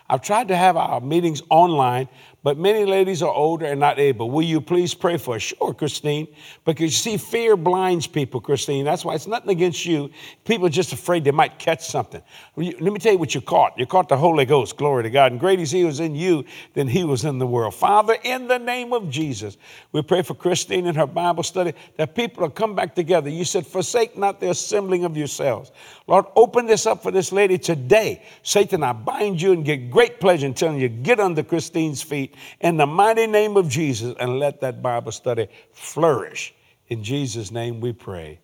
I've 0.10 0.21
tried 0.21 0.47
to 0.47 0.55
have 0.55 0.77
our 0.77 1.01
meetings 1.01 1.41
online, 1.49 2.08
but 2.45 2.60
many 2.60 2.86
ladies 2.86 3.23
are 3.23 3.34
older 3.34 3.65
and 3.65 3.79
not 3.79 3.97
able. 3.97 4.29
Will 4.29 4.43
you 4.43 4.62
please 4.62 4.93
pray 4.93 5.17
for 5.17 5.34
us? 5.34 5.41
Sure, 5.41 5.73
Christine. 5.73 6.27
Because 6.63 6.84
you 6.84 6.89
see, 6.89 7.17
fear 7.17 7.58
blinds 7.58 8.05
people, 8.05 8.39
Christine. 8.39 8.86
That's 8.86 9.03
why 9.03 9.15
it's 9.15 9.25
nothing 9.25 9.49
against 9.49 9.84
you. 9.84 10.12
People 10.43 10.67
are 10.67 10.69
just 10.69 10.93
afraid 10.93 11.23
they 11.23 11.31
might 11.31 11.58
catch 11.58 11.88
something. 11.88 12.21
Let 12.55 12.79
me 12.79 12.99
tell 12.99 13.13
you 13.13 13.17
what 13.17 13.34
you 13.34 13.41
caught. 13.41 13.79
You 13.79 13.88
caught 13.88 14.10
the 14.10 14.17
Holy 14.17 14.45
Ghost. 14.45 14.77
Glory 14.77 15.01
to 15.01 15.10
God. 15.10 15.31
And 15.31 15.41
great 15.41 15.60
as 15.60 15.71
He 15.71 15.86
was 15.86 15.99
in 15.99 16.13
you 16.13 16.45
than 16.75 16.88
He 16.88 17.03
was 17.03 17.25
in 17.25 17.39
the 17.39 17.47
world. 17.47 17.73
Father, 17.73 18.15
in 18.23 18.47
the 18.47 18.60
name 18.60 18.93
of 18.93 19.10
Jesus, 19.10 19.58
we 19.91 20.03
pray 20.03 20.21
for 20.21 20.36
Christine 20.36 20.86
and 20.86 20.95
her 20.95 21.08
Bible 21.08 21.41
study 21.41 21.73
that 21.97 22.13
people 22.13 22.43
will 22.43 22.51
come 22.51 22.75
back 22.75 22.93
together. 22.93 23.27
You 23.27 23.43
said, 23.43 23.65
forsake 23.65 24.19
not 24.19 24.39
the 24.39 24.51
assembling 24.51 25.03
of 25.03 25.17
yourselves. 25.17 25.71
Lord, 26.05 26.25
open 26.36 26.67
this 26.67 26.86
up 26.86 27.01
for 27.01 27.10
this 27.10 27.31
lady 27.31 27.58
today. 27.58 28.21
Satan, 28.43 28.84
I 28.84 28.93
bind 28.93 29.41
you 29.41 29.51
and 29.53 29.65
get 29.65 29.89
great 29.89 30.19
pleasure 30.19 30.45
in 30.45 30.53
telling 30.53 30.79
you, 30.79 30.89
get 30.89 31.19
under 31.19 31.41
Christine's 31.41 32.03
feet 32.03 32.35
in 32.60 32.78
the 32.78 32.86
mighty 32.86 33.28
name 33.28 33.58
of 33.58 33.69
Jesus 33.69 34.15
and 34.19 34.39
let 34.39 34.62
that 34.62 34.82
Bible 34.82 35.12
study 35.12 35.48
flourish. 35.71 36.54
In 36.88 37.04
Jesus' 37.04 37.52
name 37.52 37.80
we 37.80 37.93
pray. 37.93 38.39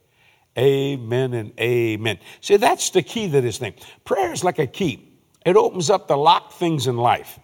Amen 0.57 1.33
and 1.33 1.57
amen. 1.59 2.19
See, 2.41 2.57
that's 2.57 2.89
the 2.89 3.01
key 3.01 3.31
to 3.31 3.41
this 3.41 3.57
thing. 3.57 3.73
Prayer 4.03 4.33
is 4.33 4.43
like 4.43 4.59
a 4.59 4.67
key, 4.67 5.07
it 5.45 5.55
opens 5.55 5.89
up 5.89 6.07
the 6.07 6.17
locked 6.17 6.53
things 6.53 6.87
in 6.87 6.97
life. 6.97 7.39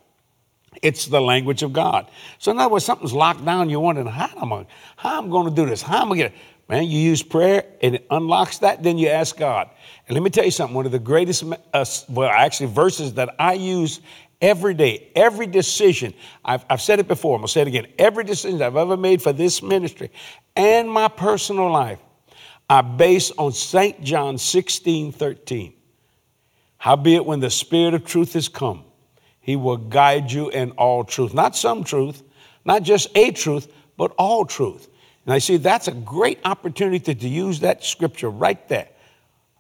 It's 0.82 1.08
the 1.08 1.22
language 1.22 1.64
of 1.64 1.74
God. 1.74 2.08
So, 2.38 2.52
in 2.52 2.60
other 2.60 2.70
words, 2.70 2.86
something's 2.86 3.14
locked 3.14 3.44
down, 3.44 3.70
you're 3.70 3.80
wondering, 3.80 4.08
how 4.08 4.30
am 4.40 4.54
I, 4.54 4.68
how 4.96 5.18
am 5.18 5.30
going 5.30 5.50
to 5.50 5.56
do 5.56 5.66
this? 5.66 5.82
How 5.82 6.02
am 6.02 6.12
I 6.12 6.18
going 6.18 6.18
to 6.18 6.24
get 6.30 6.34
it? 6.34 6.38
Man, 6.70 6.84
you 6.84 7.00
use 7.00 7.24
prayer 7.24 7.64
and 7.82 7.96
it 7.96 8.06
unlocks 8.12 8.58
that, 8.60 8.84
then 8.84 8.98
you 8.98 9.08
ask 9.08 9.38
God. 9.38 9.70
And 10.08 10.16
let 10.16 10.22
me 10.22 10.30
tell 10.30 10.44
you 10.44 10.52
something 10.52 10.76
one 10.76 10.86
of 10.86 10.92
the 10.92 11.00
greatest, 11.00 11.46
uh, 11.74 11.86
well, 12.10 12.30
actually, 12.30 12.68
verses 12.68 13.14
that 13.14 13.34
I 13.40 13.54
use 13.54 14.02
every 14.42 14.74
day, 14.74 15.12
every 15.16 15.48
decision, 15.48 16.14
I've, 16.44 16.66
I've 16.70 16.82
said 16.82 17.00
it 17.00 17.08
before, 17.08 17.36
I'm 17.36 17.42
to 17.42 17.48
say 17.48 17.62
it 17.62 17.68
again. 17.68 17.88
Every 17.98 18.24
decision 18.24 18.62
I've 18.62 18.76
ever 18.76 18.98
made 18.98 19.22
for 19.22 19.34
this 19.34 19.62
ministry 19.62 20.12
and 20.56 20.90
my 20.90 21.08
personal 21.08 21.72
life, 21.72 22.00
I 22.70 22.82
base 22.82 23.32
on 23.38 23.54
St. 23.54 24.04
John 24.04 24.38
16 24.38 25.12
13. 25.14 25.74
Howbeit, 26.80 27.26
when 27.26 27.40
the 27.40 27.50
Spirit 27.50 27.94
of 27.94 28.06
truth 28.06 28.36
is 28.36 28.50
come, 28.50 28.84
he 29.40 29.56
will 29.56 29.78
guide 29.78 30.32
you 30.32 30.50
in 30.50 30.72
all 30.72 31.04
truth. 31.04 31.34
Not 31.34 31.56
some 31.56 31.84
truth, 31.84 32.22
not 32.66 32.84
just 32.84 33.08
a 33.16 33.32
truth, 33.32 33.72
but 33.98 34.12
all 34.18 34.46
truth. 34.46 34.88
And 35.26 35.34
I 35.34 35.40
see 35.40 35.58
that's 35.58 35.88
a 35.88 35.94
great 35.94 36.40
opportunity 36.46 37.16
to 37.16 37.28
use 37.28 37.62
that 37.62 37.84
scripture 37.84 38.30
right 38.30 38.66
there. 38.68 38.90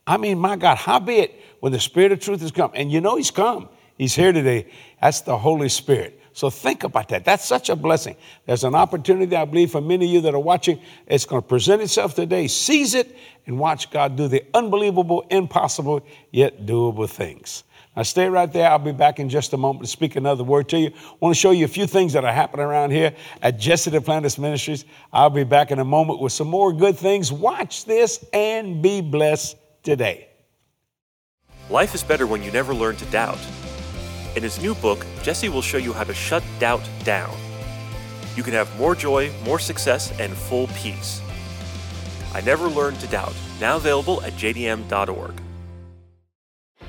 I 0.05 0.17
mean, 0.17 0.39
my 0.39 0.55
God, 0.55 0.77
howbeit 0.77 1.33
when 1.59 1.71
the 1.71 1.79
Spirit 1.79 2.11
of 2.11 2.19
truth 2.19 2.41
has 2.41 2.51
come, 2.51 2.71
and 2.73 2.91
you 2.91 3.01
know 3.01 3.15
He's 3.15 3.31
come, 3.31 3.69
He's 3.97 4.15
here 4.15 4.31
today. 4.31 4.67
That's 5.01 5.21
the 5.21 5.37
Holy 5.37 5.69
Spirit. 5.69 6.21
So 6.33 6.51
think 6.51 6.83
about 6.83 7.09
that. 7.09 7.25
That's 7.25 7.43
such 7.43 7.69
a 7.69 7.75
blessing. 7.75 8.15
There's 8.45 8.63
an 8.63 8.75
opportunity, 8.75 9.35
I 9.35 9.45
believe, 9.45 9.71
for 9.71 9.81
many 9.81 10.05
of 10.05 10.11
you 10.11 10.21
that 10.21 10.35
are 10.35 10.39
watching. 10.39 10.79
It's 11.07 11.25
going 11.25 11.41
to 11.41 11.47
present 11.47 11.81
itself 11.81 12.13
today. 12.13 12.47
Seize 12.47 12.93
it 12.93 13.17
and 13.47 13.57
watch 13.57 13.89
God 13.89 14.15
do 14.15 14.27
the 14.27 14.45
unbelievable, 14.53 15.25
impossible, 15.31 16.05
yet 16.31 16.67
doable 16.67 17.09
things. 17.09 17.63
Now, 17.95 18.03
stay 18.03 18.29
right 18.29 18.53
there. 18.53 18.69
I'll 18.69 18.77
be 18.77 18.91
back 18.91 19.19
in 19.19 19.29
just 19.29 19.53
a 19.53 19.57
moment 19.57 19.85
to 19.85 19.89
speak 19.89 20.15
another 20.15 20.43
word 20.43 20.69
to 20.69 20.77
you. 20.77 20.89
I 20.89 21.15
want 21.19 21.33
to 21.33 21.39
show 21.39 21.49
you 21.49 21.65
a 21.65 21.67
few 21.67 21.87
things 21.87 22.13
that 22.13 22.23
are 22.23 22.31
happening 22.31 22.67
around 22.67 22.91
here 22.91 23.15
at 23.41 23.57
Jesse 23.57 23.89
Duplantis 23.89 24.37
Ministries. 24.37 24.85
I'll 25.11 25.31
be 25.31 25.43
back 25.43 25.71
in 25.71 25.79
a 25.79 25.85
moment 25.85 26.19
with 26.19 26.33
some 26.33 26.47
more 26.47 26.71
good 26.71 26.99
things. 26.99 27.31
Watch 27.31 27.85
this 27.85 28.23
and 28.31 28.83
be 28.83 29.01
blessed 29.01 29.57
today. 29.81 30.27
Life 31.71 31.95
is 31.95 32.03
better 32.03 32.27
when 32.27 32.43
you 32.43 32.51
never 32.51 32.75
learn 32.75 32.95
to 32.97 33.05
doubt. 33.05 33.39
In 34.37 34.43
his 34.43 34.61
new 34.61 34.75
book, 34.75 35.03
Jesse 35.23 35.49
will 35.49 35.63
show 35.63 35.79
you 35.79 35.93
how 35.93 36.03
to 36.03 36.13
shut 36.13 36.43
doubt 36.59 36.87
down. 37.03 37.35
You 38.35 38.43
can 38.43 38.53
have 38.53 38.69
more 38.77 38.93
joy, 38.93 39.31
more 39.43 39.57
success, 39.57 40.13
and 40.19 40.31
full 40.31 40.67
peace. 40.75 41.23
I 42.35 42.41
Never 42.41 42.67
Learned 42.67 42.99
to 42.99 43.07
Doubt, 43.07 43.33
now 43.59 43.77
available 43.77 44.21
at 44.21 44.33
jdm.org. 44.33 45.41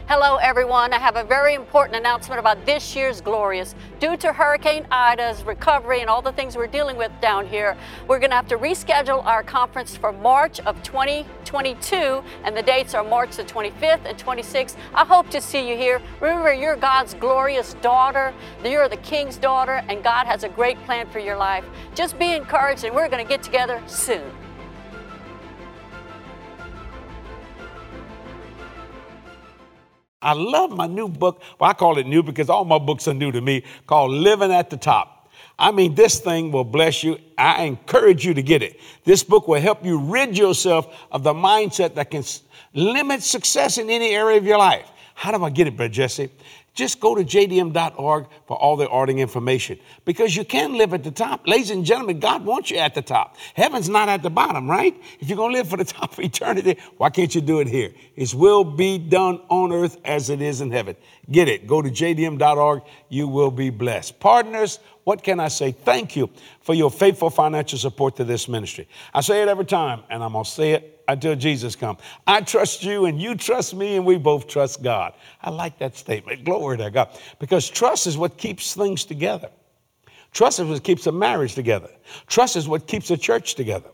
Hello, 0.08 0.36
everyone. 0.36 0.94
I 0.94 0.98
have 0.98 1.16
a 1.16 1.22
very 1.22 1.52
important 1.52 1.94
announcement 1.94 2.40
about 2.40 2.64
this 2.64 2.96
year's 2.96 3.20
Glorious. 3.20 3.74
Due 4.00 4.16
to 4.16 4.32
Hurricane 4.32 4.86
Ida's 4.90 5.42
recovery 5.42 6.00
and 6.00 6.08
all 6.08 6.22
the 6.22 6.32
things 6.32 6.56
we're 6.56 6.66
dealing 6.66 6.96
with 6.96 7.12
down 7.20 7.46
here, 7.46 7.76
we're 8.06 8.18
going 8.18 8.30
to 8.30 8.36
have 8.36 8.48
to 8.48 8.56
reschedule 8.56 9.22
our 9.26 9.42
conference 9.42 9.98
for 9.98 10.12
March 10.12 10.60
of 10.60 10.82
2022, 10.82 12.24
and 12.42 12.56
the 12.56 12.62
dates 12.62 12.94
are 12.94 13.04
March 13.04 13.36
the 13.36 13.44
25th 13.44 14.06
and 14.06 14.16
26th. 14.16 14.76
I 14.94 15.04
hope 15.04 15.28
to 15.28 15.42
see 15.42 15.68
you 15.68 15.76
here. 15.76 16.00
Remember, 16.22 16.54
you're 16.54 16.76
God's 16.76 17.12
glorious 17.12 17.74
daughter, 17.82 18.32
you're 18.64 18.88
the 18.88 18.96
King's 18.96 19.36
daughter, 19.36 19.84
and 19.90 20.02
God 20.02 20.26
has 20.26 20.42
a 20.42 20.48
great 20.48 20.82
plan 20.86 21.06
for 21.10 21.18
your 21.18 21.36
life. 21.36 21.66
Just 21.94 22.18
be 22.18 22.32
encouraged, 22.32 22.84
and 22.84 22.96
we're 22.96 23.10
going 23.10 23.22
to 23.22 23.28
get 23.28 23.42
together 23.42 23.82
soon. 23.86 24.24
I 30.20 30.32
love 30.32 30.70
my 30.70 30.86
new 30.86 31.08
book. 31.08 31.42
Well, 31.58 31.70
I 31.70 31.74
call 31.74 31.98
it 31.98 32.06
new 32.06 32.22
because 32.22 32.50
all 32.50 32.64
my 32.64 32.78
books 32.78 33.06
are 33.06 33.14
new 33.14 33.30
to 33.30 33.40
me, 33.40 33.64
called 33.86 34.10
Living 34.10 34.52
at 34.52 34.70
the 34.70 34.76
Top. 34.76 35.30
I 35.58 35.72
mean, 35.72 35.94
this 35.94 36.20
thing 36.20 36.52
will 36.52 36.64
bless 36.64 37.02
you. 37.02 37.18
I 37.36 37.64
encourage 37.64 38.24
you 38.24 38.34
to 38.34 38.42
get 38.42 38.62
it. 38.62 38.80
This 39.04 39.24
book 39.24 39.48
will 39.48 39.60
help 39.60 39.84
you 39.84 39.98
rid 39.98 40.38
yourself 40.38 40.94
of 41.10 41.24
the 41.24 41.34
mindset 41.34 41.94
that 41.94 42.10
can 42.10 42.22
limit 42.74 43.22
success 43.22 43.78
in 43.78 43.90
any 43.90 44.10
area 44.10 44.38
of 44.38 44.44
your 44.44 44.58
life. 44.58 44.88
How 45.14 45.36
do 45.36 45.42
I 45.42 45.50
get 45.50 45.66
it, 45.66 45.76
Brother 45.76 45.92
Jesse? 45.92 46.30
Just 46.78 47.00
go 47.00 47.16
to 47.16 47.24
jdm.org 47.24 48.26
for 48.46 48.56
all 48.56 48.76
the 48.76 48.86
ordering 48.86 49.18
information 49.18 49.80
because 50.04 50.36
you 50.36 50.44
can 50.44 50.74
live 50.74 50.94
at 50.94 51.02
the 51.02 51.10
top. 51.10 51.44
Ladies 51.44 51.72
and 51.72 51.84
gentlemen, 51.84 52.20
God 52.20 52.44
wants 52.44 52.70
you 52.70 52.76
at 52.76 52.94
the 52.94 53.02
top. 53.02 53.36
Heaven's 53.54 53.88
not 53.88 54.08
at 54.08 54.22
the 54.22 54.30
bottom, 54.30 54.70
right? 54.70 54.96
If 55.18 55.28
you're 55.28 55.36
going 55.36 55.50
to 55.50 55.58
live 55.58 55.68
for 55.68 55.76
the 55.76 55.84
top 55.98 56.12
of 56.12 56.20
eternity, 56.20 56.78
why 56.96 57.10
can't 57.10 57.34
you 57.34 57.40
do 57.40 57.58
it 57.58 57.66
here? 57.66 57.90
His 58.14 58.32
will 58.32 58.62
be 58.62 58.96
done 58.96 59.40
on 59.48 59.72
earth 59.72 59.96
as 60.04 60.30
it 60.30 60.40
is 60.40 60.60
in 60.60 60.70
heaven. 60.70 60.94
Get 61.28 61.48
it. 61.48 61.66
Go 61.66 61.82
to 61.82 61.90
jdm.org. 61.90 62.82
You 63.08 63.26
will 63.26 63.50
be 63.50 63.70
blessed. 63.70 64.20
Partners, 64.20 64.78
what 65.02 65.24
can 65.24 65.40
I 65.40 65.48
say? 65.48 65.72
Thank 65.72 66.14
you 66.14 66.30
for 66.60 66.74
your 66.74 66.92
faithful 66.92 67.30
financial 67.30 67.78
support 67.78 68.14
to 68.18 68.24
this 68.24 68.46
ministry. 68.46 68.86
I 69.12 69.20
say 69.22 69.42
it 69.42 69.48
every 69.48 69.64
time, 69.64 70.04
and 70.10 70.22
I'm 70.22 70.30
going 70.32 70.44
to 70.44 70.50
say 70.50 70.74
it 70.74 70.98
until 71.08 71.34
Jesus 71.34 71.74
comes. 71.74 71.98
I 72.26 72.42
trust 72.42 72.84
you, 72.84 73.06
and 73.06 73.20
you 73.20 73.34
trust 73.34 73.74
me, 73.74 73.96
and 73.96 74.04
we 74.04 74.18
both 74.18 74.46
trust 74.46 74.82
God. 74.82 75.14
I 75.40 75.48
like 75.48 75.78
that 75.78 75.96
statement. 75.96 76.44
Glory 76.44 76.67
to 76.76 76.90
God. 76.90 77.08
Because 77.38 77.68
trust 77.68 78.06
is 78.06 78.18
what 78.18 78.36
keeps 78.36 78.74
things 78.74 79.04
together. 79.04 79.50
Trust 80.32 80.60
is 80.60 80.68
what 80.68 80.84
keeps 80.84 81.06
a 81.06 81.12
marriage 81.12 81.54
together. 81.54 81.90
Trust 82.26 82.56
is 82.56 82.68
what 82.68 82.86
keeps 82.86 83.10
a 83.10 83.16
church 83.16 83.54
together. 83.54 83.90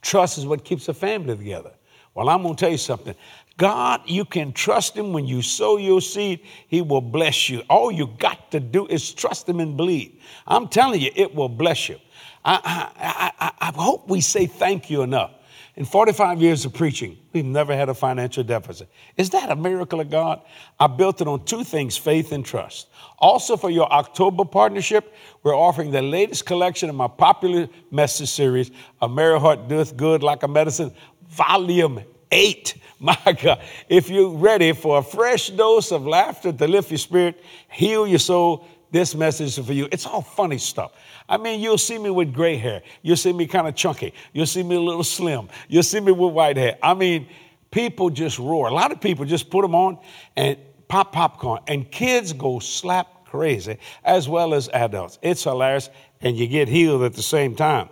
Trust 0.00 0.38
is 0.38 0.46
what 0.46 0.64
keeps 0.64 0.88
a 0.88 0.94
family 0.94 1.36
together. 1.36 1.72
Well, 2.14 2.28
I'm 2.28 2.42
going 2.42 2.54
to 2.54 2.60
tell 2.60 2.70
you 2.70 2.78
something. 2.78 3.14
God, 3.56 4.02
you 4.06 4.24
can 4.24 4.52
trust 4.52 4.96
Him 4.96 5.12
when 5.12 5.26
you 5.26 5.42
sow 5.42 5.76
your 5.76 6.00
seed, 6.00 6.40
He 6.68 6.82
will 6.82 7.00
bless 7.00 7.48
you. 7.48 7.62
All 7.68 7.90
you 7.90 8.08
got 8.18 8.50
to 8.52 8.60
do 8.60 8.86
is 8.86 9.12
trust 9.12 9.48
Him 9.48 9.60
and 9.60 9.76
believe. 9.76 10.20
I'm 10.46 10.68
telling 10.68 11.00
you, 11.00 11.10
it 11.14 11.34
will 11.34 11.48
bless 11.48 11.88
you. 11.88 11.98
I, 12.44 12.90
I, 12.98 13.32
I, 13.40 13.52
I 13.68 13.72
hope 13.72 14.08
we 14.08 14.20
say 14.20 14.46
thank 14.46 14.90
you 14.90 15.02
enough. 15.02 15.32
In 15.76 15.84
45 15.84 16.40
years 16.40 16.64
of 16.64 16.72
preaching, 16.72 17.18
we've 17.32 17.44
never 17.44 17.74
had 17.74 17.88
a 17.88 17.94
financial 17.94 18.44
deficit. 18.44 18.88
Is 19.16 19.30
that 19.30 19.50
a 19.50 19.56
miracle 19.56 20.00
of 20.00 20.08
God? 20.08 20.40
I 20.78 20.86
built 20.86 21.20
it 21.20 21.26
on 21.26 21.44
two 21.44 21.64
things 21.64 21.96
faith 21.96 22.30
and 22.30 22.44
trust. 22.44 22.88
Also, 23.18 23.56
for 23.56 23.70
your 23.70 23.92
October 23.92 24.44
partnership, 24.44 25.12
we're 25.42 25.56
offering 25.56 25.90
the 25.90 26.00
latest 26.00 26.46
collection 26.46 26.88
of 26.88 26.94
my 26.94 27.08
popular 27.08 27.68
message 27.90 28.30
series, 28.30 28.70
A 29.02 29.08
Merry 29.08 29.40
Heart 29.40 29.66
Doeth 29.66 29.96
Good 29.96 30.22
Like 30.22 30.44
a 30.44 30.48
Medicine, 30.48 30.92
Volume 31.28 32.02
8. 32.30 32.74
My 33.00 33.36
God, 33.42 33.60
if 33.88 34.08
you're 34.08 34.30
ready 34.30 34.72
for 34.72 34.98
a 34.98 35.02
fresh 35.02 35.50
dose 35.50 35.90
of 35.90 36.06
laughter 36.06 36.52
to 36.52 36.68
lift 36.68 36.90
your 36.90 36.98
spirit, 36.98 37.42
heal 37.68 38.06
your 38.06 38.20
soul, 38.20 38.66
this 38.94 39.12
message 39.12 39.58
is 39.58 39.66
for 39.66 39.72
you. 39.72 39.88
It's 39.90 40.06
all 40.06 40.22
funny 40.22 40.56
stuff. 40.56 40.92
I 41.28 41.36
mean, 41.36 41.60
you'll 41.60 41.78
see 41.78 41.98
me 41.98 42.10
with 42.10 42.32
gray 42.32 42.56
hair. 42.56 42.80
You'll 43.02 43.16
see 43.16 43.32
me 43.32 43.44
kind 43.44 43.66
of 43.66 43.74
chunky. 43.74 44.14
You'll 44.32 44.46
see 44.46 44.62
me 44.62 44.76
a 44.76 44.80
little 44.80 45.02
slim. 45.02 45.48
You'll 45.66 45.82
see 45.82 45.98
me 45.98 46.12
with 46.12 46.32
white 46.32 46.56
hair. 46.56 46.78
I 46.80 46.94
mean, 46.94 47.26
people 47.72 48.08
just 48.08 48.38
roar. 48.38 48.68
A 48.68 48.72
lot 48.72 48.92
of 48.92 49.00
people 49.00 49.24
just 49.24 49.50
put 49.50 49.62
them 49.62 49.74
on 49.74 49.98
and 50.36 50.56
pop 50.86 51.12
popcorn, 51.12 51.60
and 51.66 51.90
kids 51.90 52.32
go 52.32 52.60
slap 52.60 53.24
crazy 53.24 53.78
as 54.04 54.28
well 54.28 54.54
as 54.54 54.68
adults. 54.68 55.18
It's 55.22 55.42
hilarious, 55.42 55.90
and 56.20 56.36
you 56.36 56.46
get 56.46 56.68
healed 56.68 57.02
at 57.02 57.14
the 57.14 57.22
same 57.22 57.56
time 57.56 57.88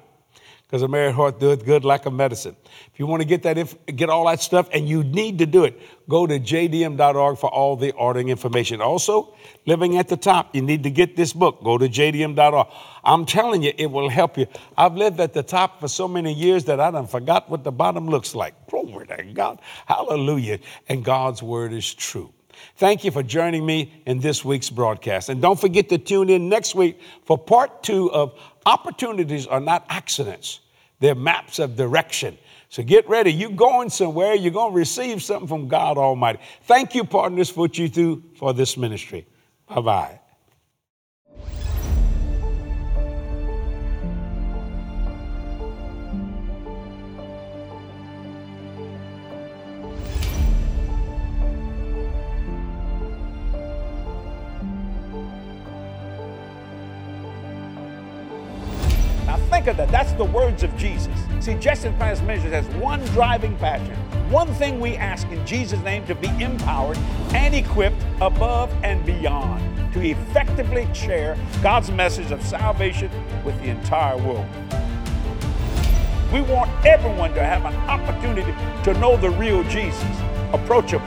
because 0.72 0.80
a 0.80 0.88
merry 0.88 1.12
heart 1.12 1.38
doeth 1.38 1.66
good 1.66 1.85
like 1.85 2.06
a 2.06 2.11
medicine. 2.11 2.56
If 2.94 2.98
you 2.98 3.06
want 3.06 3.20
to 3.20 3.28
get 3.28 3.42
that, 3.42 3.58
inf- 3.58 3.76
get 3.94 4.08
all 4.08 4.26
that 4.28 4.40
stuff, 4.40 4.70
and 4.72 4.88
you 4.88 5.04
need 5.04 5.37
to 5.40 5.44
do 5.44 5.64
it, 5.64 5.78
go 6.08 6.26
to 6.26 6.40
jdm.org 6.40 7.37
for 7.37 7.50
all 7.50 7.76
the 7.76 7.92
ordering 7.92 8.30
information. 8.30 8.80
Also, 8.80 9.35
living 9.66 9.98
at 9.98 10.08
the 10.08 10.16
top, 10.16 10.54
you 10.54 10.62
need 10.62 10.82
to 10.85 10.90
get 10.90 11.14
this 11.14 11.35
book. 11.35 11.62
Go 11.62 11.76
to 11.76 11.90
jdm.org. 11.90 12.68
I'm 13.04 13.26
telling 13.26 13.62
you, 13.62 13.74
it 13.76 13.90
will 13.90 14.08
help 14.08 14.38
you. 14.38 14.46
I've 14.74 14.94
lived 14.94 15.20
at 15.20 15.35
the 15.35 15.42
top 15.42 15.78
for 15.78 15.88
so 15.88 16.08
many 16.08 16.32
years 16.32 16.64
that 16.64 16.80
I 16.80 16.90
done 16.90 17.06
forgot 17.06 17.50
what 17.50 17.64
the 17.64 17.72
bottom 17.72 18.08
looks 18.08 18.35
like. 18.35 18.54
Glory 18.70 19.06
to 19.08 19.24
God. 19.35 19.61
Hallelujah. 19.85 20.58
And 20.88 21.04
God's 21.04 21.42
word 21.42 21.74
is 21.74 21.92
true. 21.92 22.32
Thank 22.76 23.04
you 23.04 23.11
for 23.11 23.22
joining 23.22 23.66
me 23.66 23.92
in 24.06 24.20
this 24.20 24.42
week's 24.42 24.70
broadcast. 24.70 25.28
And 25.28 25.42
don't 25.42 25.61
forget 25.61 25.90
to 25.90 25.98
tune 25.98 26.30
in 26.30 26.48
next 26.48 26.74
week 26.74 26.98
for 27.26 27.37
part 27.37 27.82
two 27.82 28.11
of 28.11 28.38
Opportunities 28.64 29.46
Are 29.46 29.61
Not 29.61 29.85
Accidents. 29.90 30.61
They're 31.03 31.17
maps 31.17 31.59
of 31.59 31.75
direction. 31.75 32.38
So 32.69 32.85
get 32.85 33.09
ready. 33.09 33.33
You're 33.33 33.51
going 33.51 33.91
somewhere. 33.91 34.37
You're 34.37 34.53
going 34.53 34.71
to 34.73 34.79
receive 34.79 35.21
something 35.21 35.49
from 35.49 35.67
God 35.67 35.99
Almighty. 35.99 36.38
Thank 36.62 36.95
you, 36.95 37.03
partners, 37.03 37.51
for 37.51 37.62
what 37.62 37.77
you 37.77 37.88
do 37.88 38.23
for 38.37 38.55
this 38.55 38.77
ministry. 38.77 39.27
Bye 39.67 39.81
bye. 39.81 40.21
Think 59.62 59.79
of 59.79 59.87
that. 59.87 59.92
That's 59.92 60.12
the 60.14 60.25
words 60.25 60.64
of 60.64 60.77
Jesus. 60.77 61.16
See, 61.38 61.55
Jesse 61.55 61.88
Duplantis 61.88 62.20
Ministries 62.27 62.53
has 62.53 62.66
one 62.83 63.01
driving 63.14 63.57
passion. 63.59 63.94
One 64.29 64.53
thing 64.55 64.81
we 64.81 64.96
ask 64.96 65.29
in 65.29 65.46
Jesus' 65.46 65.79
name 65.85 66.05
to 66.07 66.16
be 66.16 66.27
empowered 66.42 66.98
and 67.33 67.55
equipped 67.55 68.05
above 68.20 68.75
and 68.83 69.07
beyond 69.07 69.62
to 69.92 70.01
effectively 70.01 70.92
share 70.92 71.38
God's 71.62 71.92
message 71.92 72.33
of 72.33 72.42
salvation 72.42 73.09
with 73.44 73.57
the 73.61 73.68
entire 73.68 74.16
world. 74.16 74.48
We 76.33 76.40
want 76.40 76.68
everyone 76.85 77.33
to 77.35 77.44
have 77.44 77.64
an 77.64 77.77
opportunity 77.88 78.53
to 78.83 78.98
know 78.98 79.16
the 79.16 79.31
real 79.31 79.62
Jesus, 79.68 80.03
approachable, 80.53 81.07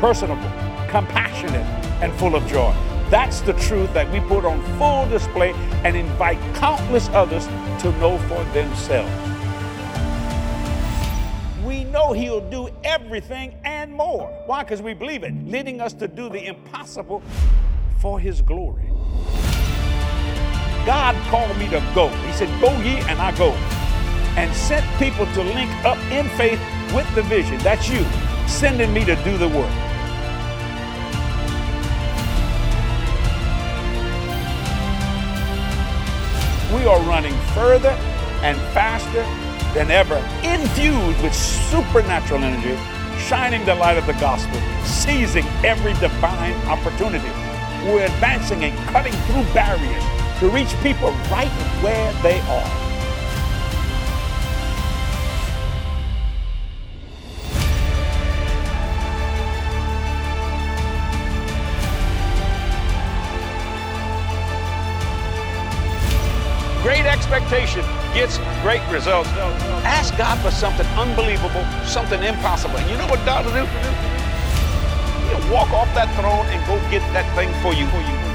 personable, 0.00 0.50
compassionate, 0.88 1.66
and 2.00 2.10
full 2.14 2.36
of 2.36 2.46
joy. 2.46 2.74
That's 3.12 3.42
the 3.42 3.52
truth 3.52 3.92
that 3.92 4.10
we 4.10 4.20
put 4.20 4.46
on 4.46 4.62
full 4.78 5.06
display 5.06 5.52
and 5.84 5.94
invite 5.94 6.38
countless 6.54 7.10
others 7.10 7.44
to 7.82 7.92
know 7.98 8.16
for 8.20 8.42
themselves. 8.54 9.12
We 11.62 11.84
know 11.84 12.14
He'll 12.14 12.40
do 12.48 12.70
everything 12.84 13.54
and 13.64 13.92
more. 13.92 14.28
Why? 14.46 14.62
Because 14.62 14.80
we 14.80 14.94
believe 14.94 15.24
it, 15.24 15.34
leading 15.44 15.82
us 15.82 15.92
to 15.92 16.08
do 16.08 16.30
the 16.30 16.46
impossible 16.46 17.22
for 17.98 18.18
His 18.18 18.40
glory. 18.40 18.86
God 20.86 21.14
called 21.28 21.54
me 21.58 21.68
to 21.68 21.86
go. 21.94 22.08
He 22.08 22.32
said, 22.32 22.48
Go 22.62 22.72
ye, 22.80 22.96
and 23.10 23.20
I 23.20 23.36
go 23.36 23.50
and 24.40 24.56
sent 24.56 24.86
people 24.98 25.26
to 25.34 25.42
link 25.42 25.70
up 25.84 25.98
in 26.10 26.26
faith 26.38 26.58
with 26.94 27.14
the 27.14 27.24
vision. 27.24 27.58
That's 27.58 27.90
you, 27.90 28.06
sending 28.48 28.90
me 28.90 29.04
to 29.04 29.16
do 29.16 29.36
the 29.36 29.48
work. 29.48 29.91
We 36.82 36.88
are 36.88 37.00
running 37.02 37.38
further 37.54 37.96
and 38.42 38.58
faster 38.74 39.22
than 39.72 39.92
ever, 39.92 40.16
infused 40.42 41.22
with 41.22 41.32
supernatural 41.32 42.42
energy, 42.42 42.76
shining 43.20 43.64
the 43.64 43.76
light 43.76 43.98
of 43.98 44.06
the 44.08 44.14
gospel, 44.14 44.60
seizing 44.84 45.44
every 45.62 45.92
divine 46.00 46.54
opportunity. 46.66 47.30
We're 47.86 48.06
advancing 48.06 48.64
and 48.64 48.76
cutting 48.88 49.12
through 49.12 49.44
barriers 49.54 50.02
to 50.40 50.48
reach 50.50 50.74
people 50.82 51.10
right 51.30 51.52
where 51.84 52.12
they 52.20 52.40
are. 52.40 52.81
Great 66.82 67.06
expectation 67.06 67.84
gets 68.12 68.38
great 68.60 68.82
results. 68.90 69.28
Ask 69.86 70.16
God 70.18 70.36
for 70.40 70.50
something 70.50 70.86
unbelievable, 70.98 71.64
something 71.86 72.20
impossible. 72.22 72.76
And 72.76 72.90
you 72.90 72.96
know 72.96 73.06
what 73.06 73.24
God 73.24 73.46
will 73.46 73.52
do? 73.52 73.66
He'll 75.28 75.52
walk 75.54 75.70
off 75.70 75.94
that 75.94 76.12
throne 76.18 76.44
and 76.46 76.58
go 76.66 76.74
get 76.90 77.02
that 77.12 77.26
thing 77.36 77.52
for 77.62 77.72
you. 77.72 77.86
For 77.86 78.00
you. 78.00 78.31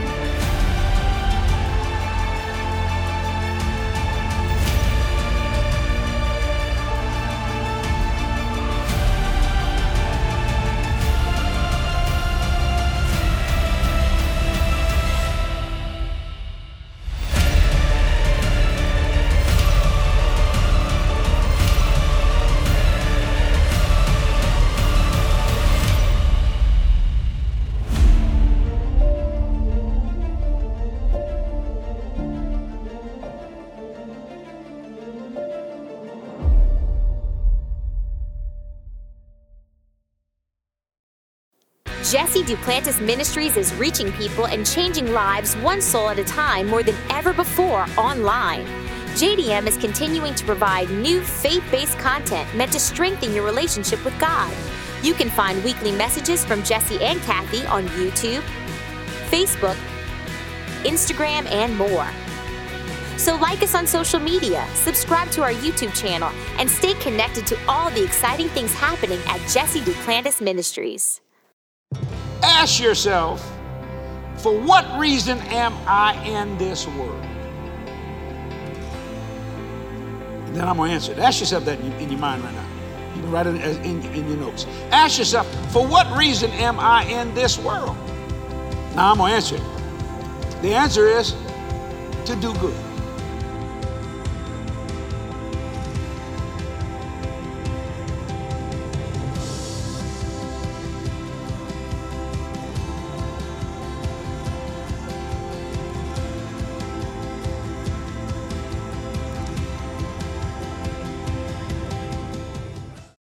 Jesse 42.18 42.42
Duplantis 42.42 43.00
Ministries 43.00 43.58
is 43.58 43.72
reaching 43.76 44.12
people 44.14 44.48
and 44.48 44.66
changing 44.66 45.14
lives 45.14 45.56
one 45.58 45.80
soul 45.80 46.10
at 46.10 46.18
a 46.18 46.24
time 46.24 46.66
more 46.66 46.82
than 46.82 46.96
ever 47.12 47.32
before 47.32 47.86
online. 47.96 48.66
JDM 49.14 49.68
is 49.68 49.78
continuing 49.78 50.34
to 50.34 50.44
provide 50.44 50.90
new 50.90 51.22
faith 51.22 51.64
based 51.70 51.96
content 52.00 52.52
meant 52.56 52.72
to 52.72 52.80
strengthen 52.80 53.36
your 53.36 53.46
relationship 53.46 54.04
with 54.04 54.18
God. 54.20 54.52
You 55.04 55.14
can 55.14 55.30
find 55.30 55.64
weekly 55.64 55.92
messages 55.92 56.44
from 56.44 56.64
Jesse 56.64 57.00
and 57.04 57.22
Kathy 57.22 57.64
on 57.68 57.86
YouTube, 57.90 58.42
Facebook, 59.30 59.78
Instagram, 60.86 61.46
and 61.52 61.78
more. 61.78 62.10
So, 63.20 63.36
like 63.36 63.62
us 63.62 63.76
on 63.76 63.86
social 63.86 64.20
media, 64.20 64.66
subscribe 64.74 65.30
to 65.34 65.44
our 65.44 65.54
YouTube 65.54 65.96
channel, 65.96 66.32
and 66.58 66.68
stay 66.68 66.96
connected 66.96 67.46
to 67.46 67.58
all 67.68 67.92
the 67.92 68.04
exciting 68.04 68.50
things 68.50 68.74
happening 68.74 69.20
at 69.28 69.40
Jesse 69.48 69.82
Duplantis 69.82 70.42
Ministries. 70.42 71.22
Ask 72.44 72.80
yourself, 72.80 73.52
for 74.38 74.58
what 74.60 74.86
reason 75.00 75.40
am 75.40 75.74
I 75.88 76.14
in 76.24 76.58
this 76.58 76.88
world? 76.88 77.24
And 80.46 80.56
then 80.56 80.68
I'm 80.68 80.78
going 80.78 80.90
to 80.90 80.96
answer 80.96 81.12
it. 81.12 81.20
Ask 81.20 81.40
yourself 81.40 81.66
that 81.66 81.80
in, 81.80 81.92
in 81.94 82.10
your 82.10 82.20
mind 82.20 82.44
right 82.44 82.54
now. 82.54 82.66
You 83.16 83.22
can 83.22 83.32
write 83.32 83.48
it 83.48 83.56
in, 83.56 84.04
in 84.04 84.28
your 84.28 84.38
notes. 84.38 84.66
Ask 84.92 85.18
yourself, 85.18 85.48
for 85.72 85.86
what 85.86 86.16
reason 86.16 86.52
am 86.52 86.80
I 86.80 87.04
in 87.06 87.34
this 87.34 87.58
world? 87.58 87.98
Now 88.96 89.12
I'm 89.12 89.18
going 89.18 89.32
to 89.32 89.36
answer 89.36 89.56
it. 89.56 90.62
The 90.62 90.74
answer 90.74 91.08
is 91.08 91.36
to 92.26 92.36
do 92.36 92.54
good. 92.60 92.76